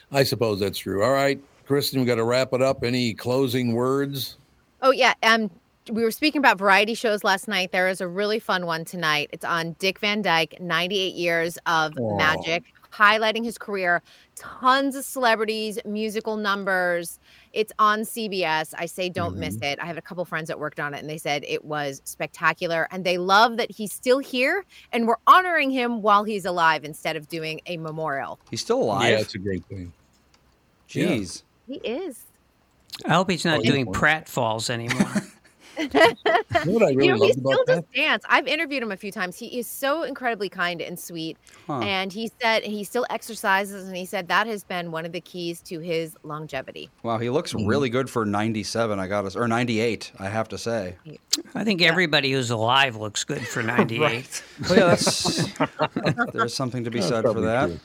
[0.10, 1.04] I suppose that's true.
[1.04, 2.82] All right, Kristyn, we got to wrap it up.
[2.82, 4.38] Any closing words?
[4.82, 5.52] Oh yeah, um,
[5.92, 7.72] we were speaking about variety shows last night.
[7.72, 9.30] There is a really fun one tonight.
[9.34, 12.18] It's on Dick Van Dyke, 98 years of Aw.
[12.18, 14.02] magic, highlighting his career.
[14.36, 17.20] Tons of celebrities, musical numbers.
[17.52, 18.74] It's on CBS.
[18.78, 19.64] I say don't miss mm-hmm.
[19.66, 19.80] it.
[19.80, 22.88] I have a couple friends that worked on it and they said it was spectacular
[22.92, 27.16] and they love that he's still here and we're honoring him while he's alive instead
[27.16, 28.40] of doing a memorial.
[28.50, 29.10] He's still alive.
[29.10, 29.92] Yeah, it's a great thing.
[30.90, 31.08] Yeah.
[31.08, 31.44] Jeez.
[31.68, 32.24] He is.
[33.06, 34.26] I hope he's not Oh, doing good point.
[34.26, 35.12] pratfalls anymore.
[35.78, 37.92] You know what I really you know, he loved still about does that?
[37.94, 38.24] dance.
[38.30, 39.38] I've interviewed him a few times.
[39.38, 41.38] He is so incredibly kind and sweet.
[41.68, 41.80] Huh.
[41.80, 45.22] And he said he still exercises, and he said that has been one of the
[45.22, 46.90] keys to his longevity.
[47.04, 47.68] Wow, he looks Mm-hmm.
[47.68, 49.00] really good for 97.
[49.00, 50.12] I got to, or 98.
[50.20, 50.96] I have to say.
[51.56, 54.44] I think everybody who's alive looks good for 98.
[54.70, 55.54] Well, yeah, that's
[56.34, 57.68] there's something to be That's said for that.
[57.68, 57.80] true.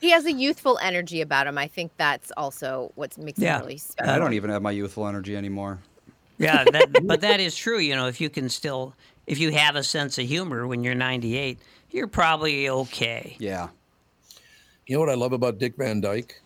[0.00, 1.56] He has a youthful energy about him.
[1.56, 3.56] I think that's also what makes Yeah.
[3.56, 4.12] him really special.
[4.12, 5.78] I don't even have my youthful energy anymore.
[6.38, 7.78] Yeah, that, but that is true.
[7.78, 8.94] You know, if you can still,
[9.26, 11.58] if you have a sense of humor when you're 98,
[11.90, 13.36] you're probably okay.
[13.38, 13.68] Yeah.
[14.86, 16.40] You know what I love about Dick Van Dyke?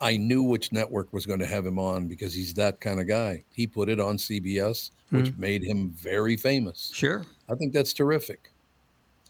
[0.00, 3.06] I knew which network was going to have him on because he's that kind of
[3.06, 3.44] guy.
[3.52, 5.40] He put it on CBS, which hmm.
[5.40, 6.90] made him very famous.
[6.92, 7.24] Sure.
[7.48, 8.50] I think that's terrific.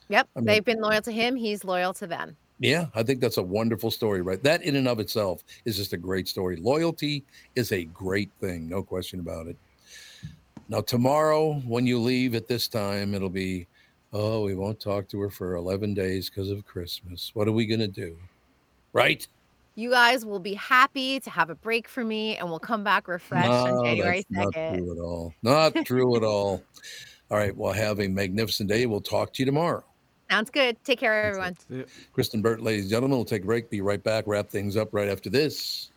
[0.08, 1.36] Yep, I mean- they've been loyal to him.
[1.36, 2.36] He's loyal to them.
[2.62, 4.40] Yeah, I think that's a wonderful story, right?
[4.44, 6.54] That in and of itself is just a great story.
[6.56, 7.24] Loyalty
[7.56, 9.56] is a great thing, no question about it.
[10.68, 13.66] Now, tomorrow, when you leave at this time, it'll be,
[14.12, 17.32] oh, we won't talk to her for 11 days because of Christmas.
[17.34, 18.16] What are we going to do?
[18.92, 19.26] Right?
[19.74, 23.08] You guys will be happy to have a break for me, and we'll come back
[23.08, 25.34] refreshed on January that's not true at all.
[25.42, 26.62] Not true at all.
[27.30, 28.84] All right, well, have a magnificent day.
[28.84, 29.82] We'll talk to you tomorrow.
[30.32, 30.82] Sounds good.
[30.82, 31.58] Take care, everyone.
[32.14, 33.68] Kristyn Burtt, ladies and gentlemen, we'll take a break.
[33.68, 34.24] Be right back.
[34.26, 35.90] Wrap things up right after this.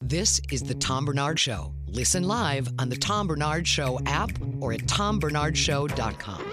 [0.00, 1.74] This is the Tom Barnard Show.
[1.88, 4.30] Listen live on the Tom Barnard Show app
[4.60, 6.52] or at tombarnardshow.com.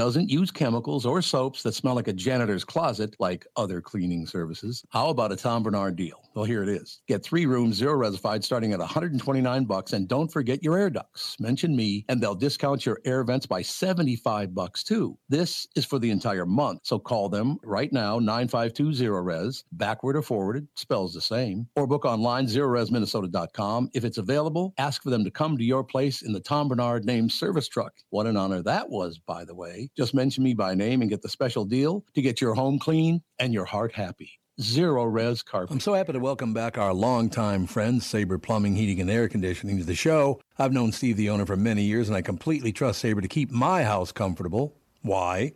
[0.01, 4.83] doesn't use chemicals or soaps that smell like a janitor's closet like other cleaning services.
[4.89, 6.19] How about a Tom Barnard deal?
[6.33, 7.01] Well, here it is.
[7.07, 11.37] Get three rooms, zero resified, starting at 129 bucks, and don't forget your air ducts.
[11.39, 15.19] Mention me, and they'll discount your air vents by 75 bucks too.
[15.29, 20.23] This is for the entire month, so call them right now, 9520 res, backward or
[20.23, 23.89] forwarded, spells the same, or book online, zerorezminnesota.com.
[23.93, 27.05] If it's available, ask for them to come to your place in the Tom Barnard
[27.05, 27.93] named service truck.
[28.09, 29.90] What an honor that was, by the way.
[29.97, 33.21] Just mention me by name and get the special deal to get your home clean
[33.39, 34.39] and your heart happy.
[34.59, 35.71] Zerorez Carpet.
[35.71, 39.77] I'm so happy to welcome back our longtime friend, Sabre Plumbing, Heating, and Air Conditioning,
[39.79, 40.39] to the show.
[40.57, 43.51] I've known Steve, the owner, for many years, and I completely trust Sabre to keep
[43.51, 44.77] my house comfortable.
[45.01, 45.53] Why?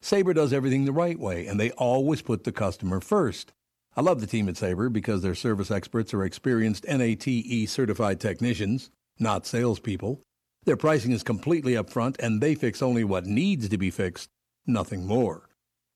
[0.00, 3.52] Sabre does everything the right way, and they always put the customer first.
[3.96, 8.90] I love the team at Sabre because their service experts are experienced NATE certified technicians,
[9.18, 10.20] not salespeople.
[10.64, 14.30] Their pricing is completely upfront, and they fix only what needs to be fixed,
[14.66, 15.50] nothing more.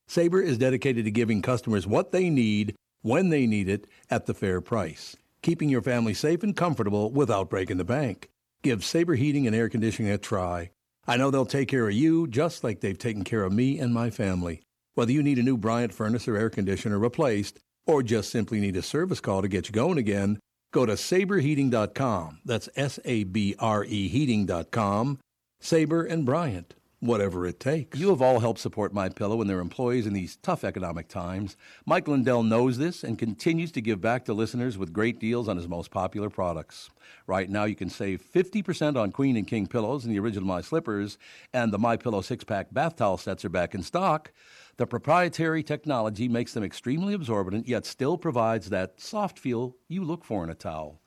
[0.06, 4.34] Sabre is dedicated to giving customers what they need when they need it at the
[4.34, 8.28] fair price, keeping your family safe and comfortable without breaking the bank.
[8.62, 10.70] Give Sabre Heating and Air Conditioning a try.
[11.06, 13.94] I know they'll take care of you just like they've taken care of me and
[13.94, 14.60] my family.
[14.94, 18.76] Whether you need a new Bryant furnace or air conditioner replaced, or just simply need
[18.76, 20.40] a service call to get you going again,
[20.72, 22.40] go to sabreheating.com.
[22.44, 25.18] That's S A B R E heating.com.
[25.60, 27.98] Sabre and Bryant, whatever it takes.
[27.98, 31.56] You have all helped support My Pillow and their employees in these tough economic times.
[31.84, 35.56] Mike Lindell knows this and continues to give back to listeners with great deals on
[35.56, 36.90] his most popular products.
[37.26, 40.60] Right now, you can save 50% on Queen and King pillows and the original My
[40.60, 41.18] Slippers,
[41.52, 44.32] and the My Pillow six-pack bath towel sets are back in stock.
[44.79, 50.24] The proprietary technology makes them extremely absorbent, yet still provides that soft feel you look
[50.24, 51.01] for in a towel.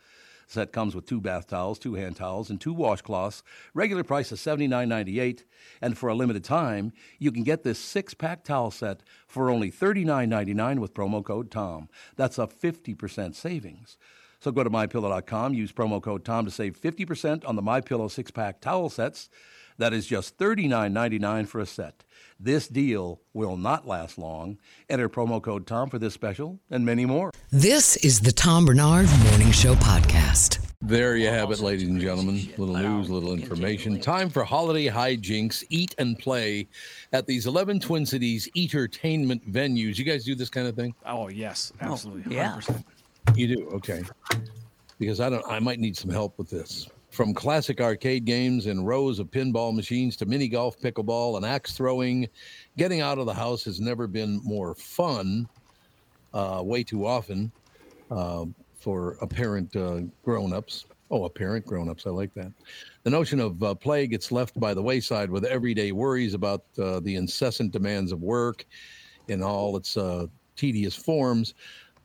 [0.46, 3.44] Set comes with two bath towels, two hand towels, and two washcloths.
[3.74, 5.44] Regular price is $79.98.
[5.82, 9.72] And for a limited time, you can get this six pack towel set for only
[9.72, 11.88] $39.99 with promo code TOM.
[12.18, 13.96] That's a 50% savings.
[14.42, 18.32] So go to mypillow.com, use promo code TOM to save 50% on the MyPillow six
[18.32, 19.30] pack towel sets.
[19.78, 22.04] That is just $39.99 for a set.
[22.44, 24.58] This deal will not last long.
[24.90, 27.30] Enter promo code TOM for this special and many more.
[27.52, 30.58] This is the Tom Barnard Morning Show podcast.
[30.82, 32.52] There you have it, ladies and gentlemen.
[32.58, 34.00] Little news, little information.
[34.00, 36.68] Time for holiday hijinks, eat and play
[37.14, 40.00] at these 11 Twin Cities entertainment venues.
[40.00, 40.96] You guys do this kind of thing?
[41.06, 42.36] Oh yes, oh, absolutely.
[42.36, 42.58] yeah.
[42.60, 42.84] 100%.
[43.36, 43.70] You do?
[43.76, 44.02] Okay.
[44.98, 46.90] Because I don't I might need some help with this.
[47.12, 51.74] From classic arcade games and rows of pinball machines to mini golf, pickleball, and axe
[51.74, 52.28] throwing,
[52.78, 55.48] getting out of the house has never been more fun.
[56.34, 57.52] Uh, way too often
[58.10, 58.46] uh,
[58.80, 60.86] for apparent uh, grown-ups.
[61.10, 62.08] Oh, apparent grown-ups.
[62.08, 62.54] I like that.
[63.04, 67.02] The notion of uh, play gets left by the wayside with everyday worries about uh,
[67.02, 68.66] the incessant demands of work
[69.28, 71.54] in all its uh, tedious forms.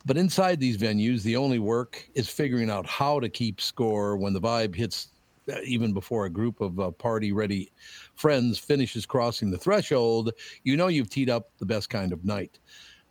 [0.07, 4.31] But inside these venues, the only work is figuring out how to keep score when
[4.31, 5.09] the vibe hits,
[5.51, 7.73] uh, even before a group of uh, party ready
[8.15, 10.31] friends finishes crossing the threshold.
[10.63, 12.57] You know you've teed up the best kind of night.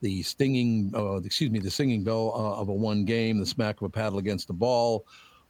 [0.01, 3.77] The stinging, uh, excuse me, the singing bell uh, of a one game, the smack
[3.83, 5.07] of a paddle against the ball,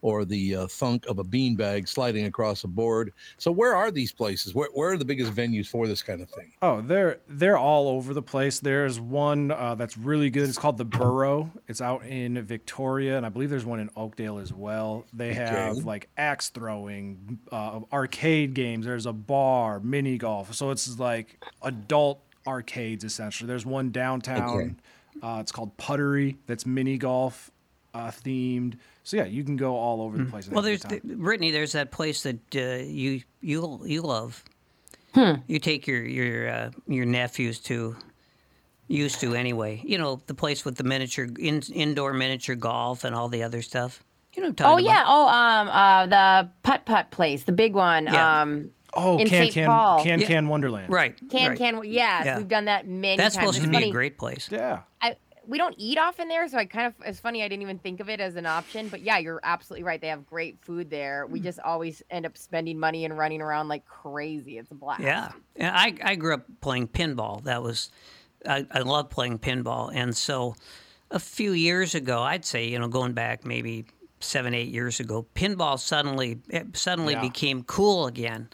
[0.07, 3.13] or the uh, thunk of a beanbag sliding across a board.
[3.39, 4.55] So, where are these places?
[4.55, 6.53] Where, where are the biggest venues for this kind of thing?
[6.63, 8.61] Oh, they're they're all over the place.
[8.61, 10.49] There's one uh, that's really good.
[10.49, 11.51] It's called the Burrow.
[11.67, 15.05] It's out in Victoria, and I believe there's one in Oakdale as well.
[15.13, 15.81] They have Okay.
[15.83, 18.87] like axe throwing, uh, arcade games.
[18.87, 20.55] There's a bar, mini golf.
[20.55, 23.49] So it's like adult arcades essentially.
[23.49, 24.79] There's one downtown.
[25.21, 26.37] Uh, it's called Puttery.
[26.47, 27.51] That's mini golf
[27.95, 28.75] uh, themed.
[29.07, 30.47] So yeah, you can go all over the place.
[30.47, 31.19] and Well, there's good time.
[31.19, 31.53] Brittany.
[31.53, 34.43] There's that place that uh, you you you love.
[35.15, 35.35] Hmm.
[35.47, 37.95] You take your your uh, your nephews to
[38.89, 39.81] used to anyway.
[39.85, 43.63] You know the place with the miniature in, indoor miniature golf and all the other
[43.63, 44.03] stuff.
[44.35, 45.05] You know what I'm Oh talking yeah.
[45.07, 48.07] Oh um uh the putt putt place, the big one.
[48.07, 48.41] Yeah.
[48.43, 49.55] Um Oh, in Can St.
[49.55, 50.03] Can Paul.
[50.03, 50.27] Can Yeah.
[50.27, 50.91] Can Wonderland.
[50.93, 51.15] Right.
[51.31, 51.59] Can right.
[51.59, 52.39] can yeah, Yeah.
[52.39, 53.55] we've done that many That's times.
[53.55, 54.49] supposed It's to be a great place.
[54.51, 54.81] Yeah.
[55.01, 55.15] I
[55.47, 58.01] we don't eat often there, so I kind of it's funny I didn't even think
[58.01, 58.88] of it as an option.
[58.88, 60.01] But yeah, you're absolutely right.
[60.01, 61.26] They have great food there.
[61.26, 61.44] We mm.
[61.44, 64.59] just always end up spending money and running around like crazy.
[64.59, 65.03] It's a blast.
[65.03, 67.44] Yeah, and I I grew up playing pinball.
[67.44, 67.90] That was
[68.47, 70.55] I, I love playing pinball, and so
[71.11, 73.86] a few years ago, I'd say you know going back maybe
[74.20, 77.20] seven eight years ago, pinball suddenly it suddenly Yeah.
[77.20, 78.49] became cool again.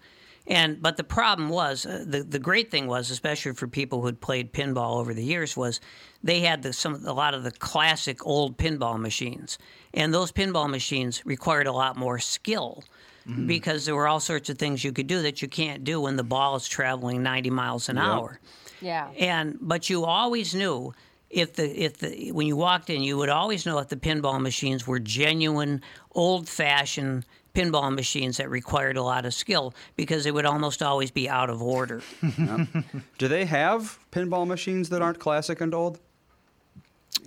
[0.47, 4.07] And but the problem was uh, the the great thing was especially for people who
[4.07, 5.81] had played pinball over the years was
[6.25, 9.57] they had the, some a lot of the classic old pinball machines,
[9.95, 12.83] and those pinball machines required a lot more skill
[13.29, 13.47] Mhm.
[13.47, 16.17] because there were all sorts of things you could do that you can't do when
[16.17, 18.05] the ball is traveling 90 miles an Yep.
[18.05, 18.41] hour.
[18.81, 19.11] Yeah.
[19.17, 20.93] And but you always knew
[21.31, 24.41] if the if the when you walked in, you would always know if the pinball
[24.41, 25.83] machines were genuine,
[26.17, 27.25] old-fashioned
[27.55, 31.51] pinball machines that required a lot of skill because they would almost always be out
[31.51, 32.03] of order.
[33.19, 35.99] Do they have pinball machines that aren't classic and old?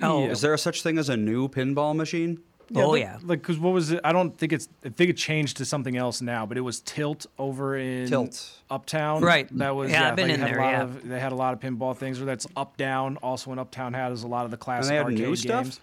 [0.01, 0.27] Oh.
[0.27, 2.39] is there a such thing as a new pinball machine?
[2.73, 4.01] Oh, like, Like, cause what was it?
[4.03, 4.67] I don't think it's.
[4.83, 6.45] I think it changed to something else now.
[6.45, 8.59] But it was Tilt over in Tilt.
[8.69, 9.21] Uptown.
[9.21, 9.47] Right.
[9.57, 9.91] That was.
[9.91, 10.81] Yeah, I've been they in had a there, lot yeah.
[10.81, 12.19] Of, they had a lot of pinball things.
[12.19, 13.17] Or that's Up Down.
[13.17, 15.79] Also, in Uptown has a lot of the classic had arcade new stuff?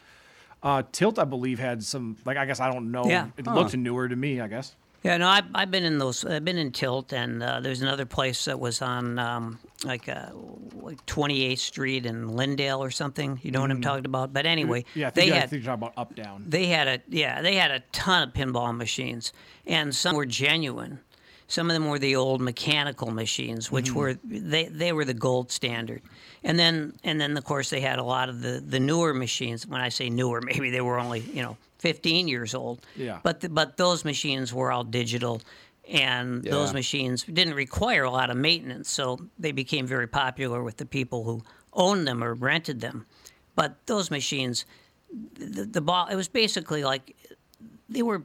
[0.62, 2.16] Uh, Tilt, I believe, had some.
[2.24, 3.06] Like, I guess I don't know.
[3.08, 3.28] Yeah.
[3.36, 3.54] It Huh.
[3.54, 4.40] looked newer to me.
[4.40, 4.74] I guess.
[5.02, 6.24] Yeah, no, I've, I've been in those.
[6.24, 10.26] I've been in Tilt, and uh, there's another place that was on um, like uh,
[10.74, 13.40] like 28th Street in Lyndale or something.
[13.42, 13.82] You know what I'm Mm.
[13.82, 14.32] talking about?
[14.32, 16.44] But anyway, Yeah, I think, they yeah, I had think you're talking about Up Down.
[16.46, 19.32] they had a yeah they had a ton of pinball machines,
[19.66, 21.00] and some were genuine.
[21.52, 23.98] Some of them were the old mechanical machines, which Mm-hmm.
[23.98, 26.00] were they, they were the gold standard.
[26.42, 29.66] And then and then of course they had a lot of the, the newer machines.
[29.66, 32.80] When I say newer, maybe they were only you know 15 years old.
[32.96, 33.18] Yeah.
[33.22, 35.42] But the, but those machines were all digital,
[35.86, 40.78] and those machines didn't require a lot of maintenance, so they became very popular with
[40.78, 41.42] the people who
[41.74, 43.04] owned them or rented them.
[43.56, 44.64] But those machines,
[45.34, 47.14] the, the ball, it was basically like
[47.90, 48.22] they were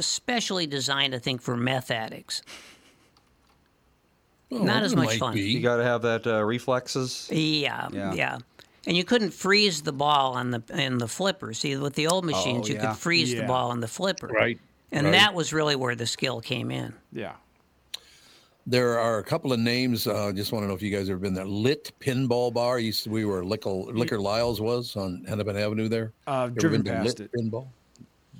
[0.00, 2.42] specially designed, I think, for meth addicts.
[4.50, 5.34] Oh, Not as much fun.
[5.34, 5.42] be.
[5.42, 7.28] You got to have that uh, reflexes.
[7.30, 8.14] Yeah, Yeah.
[8.14, 8.38] yeah,
[8.86, 11.52] And you couldn't freeze the ball on the in the flipper.
[11.52, 12.88] See, with the old machines, you yeah.
[12.92, 14.28] could freeze the ball on the flipper.
[14.28, 14.58] Right,
[14.90, 15.12] And right.
[15.12, 16.94] that was really where the skill came in.
[17.12, 17.34] Yeah.
[18.66, 20.06] There are a couple of names.
[20.06, 21.46] Uh, just want to know if you guys ever been there.
[21.46, 22.78] Lit Pinball Bar.
[22.78, 26.12] Used to, we were Liquor, Liquor Lyles was on Hennepin Avenue there.
[26.26, 27.32] Uh, Ever driven been to past Lit it.
[27.32, 27.66] Pinball.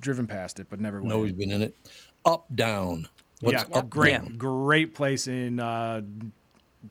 [0.01, 1.09] Driven past it, but never went.
[1.09, 1.75] No, he's been in it.
[2.25, 3.09] Up Down.
[3.41, 4.37] What's yeah, Up great, Down?
[4.37, 6.03] great place in uh,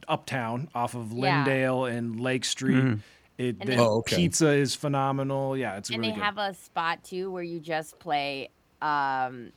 [0.08, 1.38] Uptown, off of Yeah.
[1.44, 2.76] Lyndale and Lake Street.
[2.84, 3.00] Mhm.
[3.38, 4.16] It And the Oh, okay.
[4.16, 5.56] pizza is phenomenal.
[5.56, 6.24] Yeah, it's and really they good.
[6.24, 8.50] have a spot too where you just play
[8.82, 9.52] um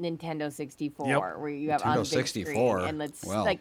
[0.00, 1.38] Nintendo 64 Yep.
[1.38, 2.80] where you have on Nintendo the 64.
[2.80, 3.44] and it's Wow.
[3.44, 3.60] like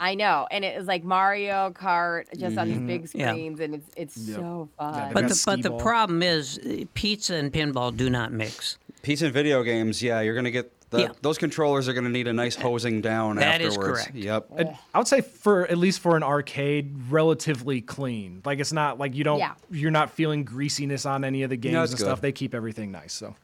[0.00, 3.30] I know and it was like Mario Kart just on these big Yeah.
[3.32, 4.36] screens and it's it's Yep.
[4.36, 5.08] so fun.
[5.08, 8.78] they But the, but the problem is, uh, pizza and pinball do not mix.
[9.02, 11.08] Pizza and video games, yeah, you're gonna get the, Yeah.
[11.20, 14.02] those controllers are gonna need a nice hosing down That is afterwards.
[14.04, 14.16] correct.
[14.16, 14.46] Yep.
[14.56, 18.40] And I would say for at least for an arcade, relatively clean.
[18.44, 19.52] Like it's not like you don't Yeah.
[19.70, 22.20] you're not feeling greasiness on any of the games it's and stuff.
[22.22, 23.12] They keep everything nice.
[23.12, 23.34] So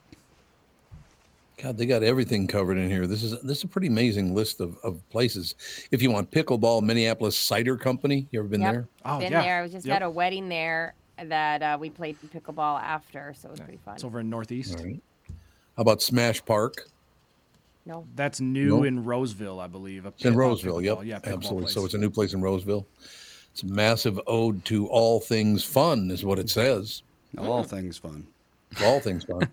[1.62, 3.06] God, they got everything covered in here.
[3.06, 5.54] This is this is a pretty amazing list of, of places.
[5.92, 8.26] If you want pickleball, Minneapolis Cider Company.
[8.32, 8.72] You ever been Yep.
[8.72, 8.88] there?
[9.04, 9.42] Oh, Been yeah.
[9.42, 9.58] there.
[9.60, 9.96] I was just Yep.
[9.96, 13.94] at a wedding there that uh, we played pickleball after, so it was pretty fun.
[13.94, 14.78] it's over in Northeast.
[14.78, 15.00] All right.
[15.76, 16.88] How about Smash Park?
[17.86, 18.04] No.
[18.16, 18.86] That's new Nope.
[18.86, 20.06] in Roseville, I believe.
[20.06, 20.82] a It's in pickleball- Roseville.
[20.82, 20.98] Yep.
[20.98, 21.06] pickleball.
[21.06, 21.70] Yeah, pickleball absolutely.
[21.70, 22.86] So it's a new place in Roseville.
[23.52, 27.02] It's a massive ode to all things fun, is what it says.
[27.38, 28.26] All things fun.
[28.82, 29.48] all things fun.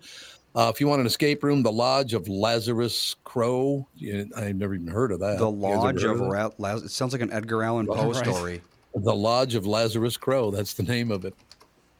[0.54, 3.86] Uh, if you want an escape room, the Lodge of Lazarus Crow.
[3.96, 5.38] You, I've never even heard of that.
[5.38, 6.24] The You guys ever Lodge heard of that?
[6.30, 8.16] Ra- Laz- it sounds like an Edgar Allan Poe Right.
[8.16, 8.62] story.
[8.94, 10.50] The Lodge of Lazarus Crow.
[10.50, 11.34] That's the name of it.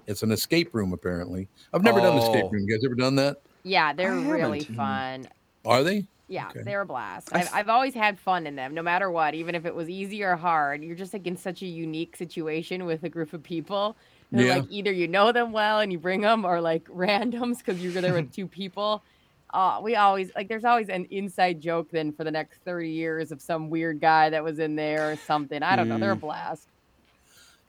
[0.07, 1.49] It's an escape room, apparently.
[1.73, 2.51] I've never done an escape Oh.
[2.51, 2.65] room.
[2.69, 3.41] You guys ever done that?
[3.63, 5.29] Yeah, they're really fun.
[5.65, 6.07] Are they?
[6.29, 6.63] Yeah, Okay.
[6.63, 7.29] they're a blast.
[7.33, 9.35] I I've, f- I've always had fun in them, no matter what.
[9.35, 12.85] Even if it was easy or hard, you're just like in such a unique situation
[12.85, 13.97] with a group of people.
[14.33, 14.55] They're Yeah.
[14.57, 17.93] like either you know them well and you bring them, or like randoms because you're
[17.93, 19.03] there with two people.
[19.55, 23.31] Uh, we always like there's always an inside joke then for the next 30 years
[23.31, 25.63] of some weird guy that was in there or something.
[25.63, 25.99] I don't know.
[25.99, 26.21] They're a Mm.
[26.21, 26.69] blast.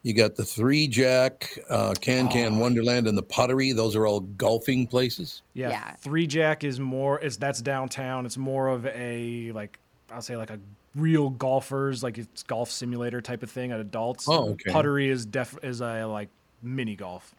[0.03, 2.29] You got the Three Jack, uh, Can Oh.
[2.29, 3.71] Can Wonderland, and the Puttery.
[3.73, 5.41] Those are all golfing places.
[5.53, 5.91] Yeah, Yeah.
[5.95, 8.25] Three Jack is more It's that's downtown.
[8.25, 9.77] It's more of a like
[10.11, 10.59] I'll say like a
[10.95, 14.25] real golfers like it's golf simulator type of thing at adults.
[14.29, 14.71] Oh, okay.
[14.71, 16.29] Puttery is def is a like
[16.63, 17.35] mini golf.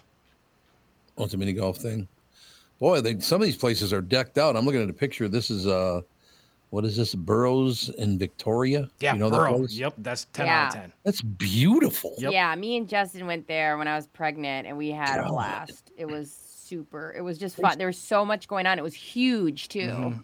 [1.16, 2.08] Oh, it's a mini golf thing.
[2.80, 4.56] Boy, they, some of these places are decked out.
[4.56, 5.28] I'm looking at a picture.
[5.28, 6.00] This is uh,
[6.70, 7.14] what is this?
[7.14, 8.90] Burroughs in Victoria.
[9.00, 9.74] Yeah, you know that place?
[9.74, 10.92] Yep, that's ten out of ten.
[11.04, 12.14] That's beautiful.
[12.18, 12.32] Yep.
[12.32, 15.92] Yeah, me and Justin went there when I was pregnant and we had a blast.
[15.96, 17.14] It was super.
[17.16, 17.78] It was just fun.
[17.78, 18.78] There was so much going on.
[18.78, 19.80] It was huge too.
[19.80, 20.18] Mm-hmm.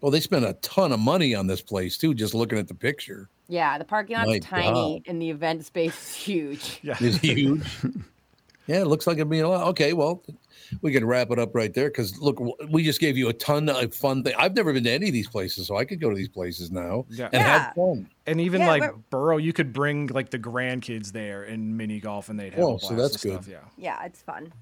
[0.00, 2.14] Well, they spent a ton of money on this place too.
[2.14, 5.10] Just looking at the picture, Yeah, the parking lot's My tiny God.
[5.10, 6.80] and the event space is huge.
[6.82, 6.96] Yeah.
[7.00, 7.62] it's huge.
[8.66, 9.66] Yeah, it looks like it'd be a lot.
[9.68, 10.22] Okay, well,
[10.82, 12.40] we can wrap it up right there because look,
[12.70, 14.34] we just gave you a ton of fun thing.
[14.38, 16.70] I've never been to any of these places, so I could go to these places
[16.70, 17.26] now Yeah.
[17.26, 17.58] and Yeah.
[17.58, 18.08] have fun.
[18.26, 22.00] And even Yeah, like but- Burrow, you could bring like the grandkids there in mini
[22.00, 23.32] golf and they'd have Oh, a so that's good.
[23.44, 23.48] stuff.
[23.48, 24.04] Yeah, Yeah.
[24.04, 24.52] it's fun.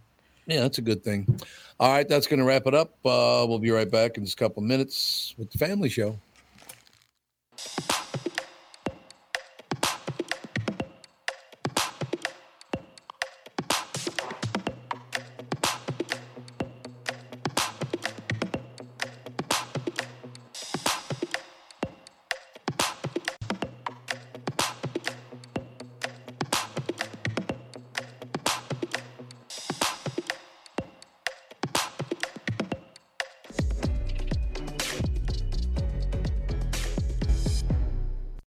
[0.46, 1.40] Yeah, that's a good thing.
[1.80, 2.90] All right, that's going to wrap it up.
[3.05, 6.18] Uh, we'll be right back in just a couple minutes with the family show.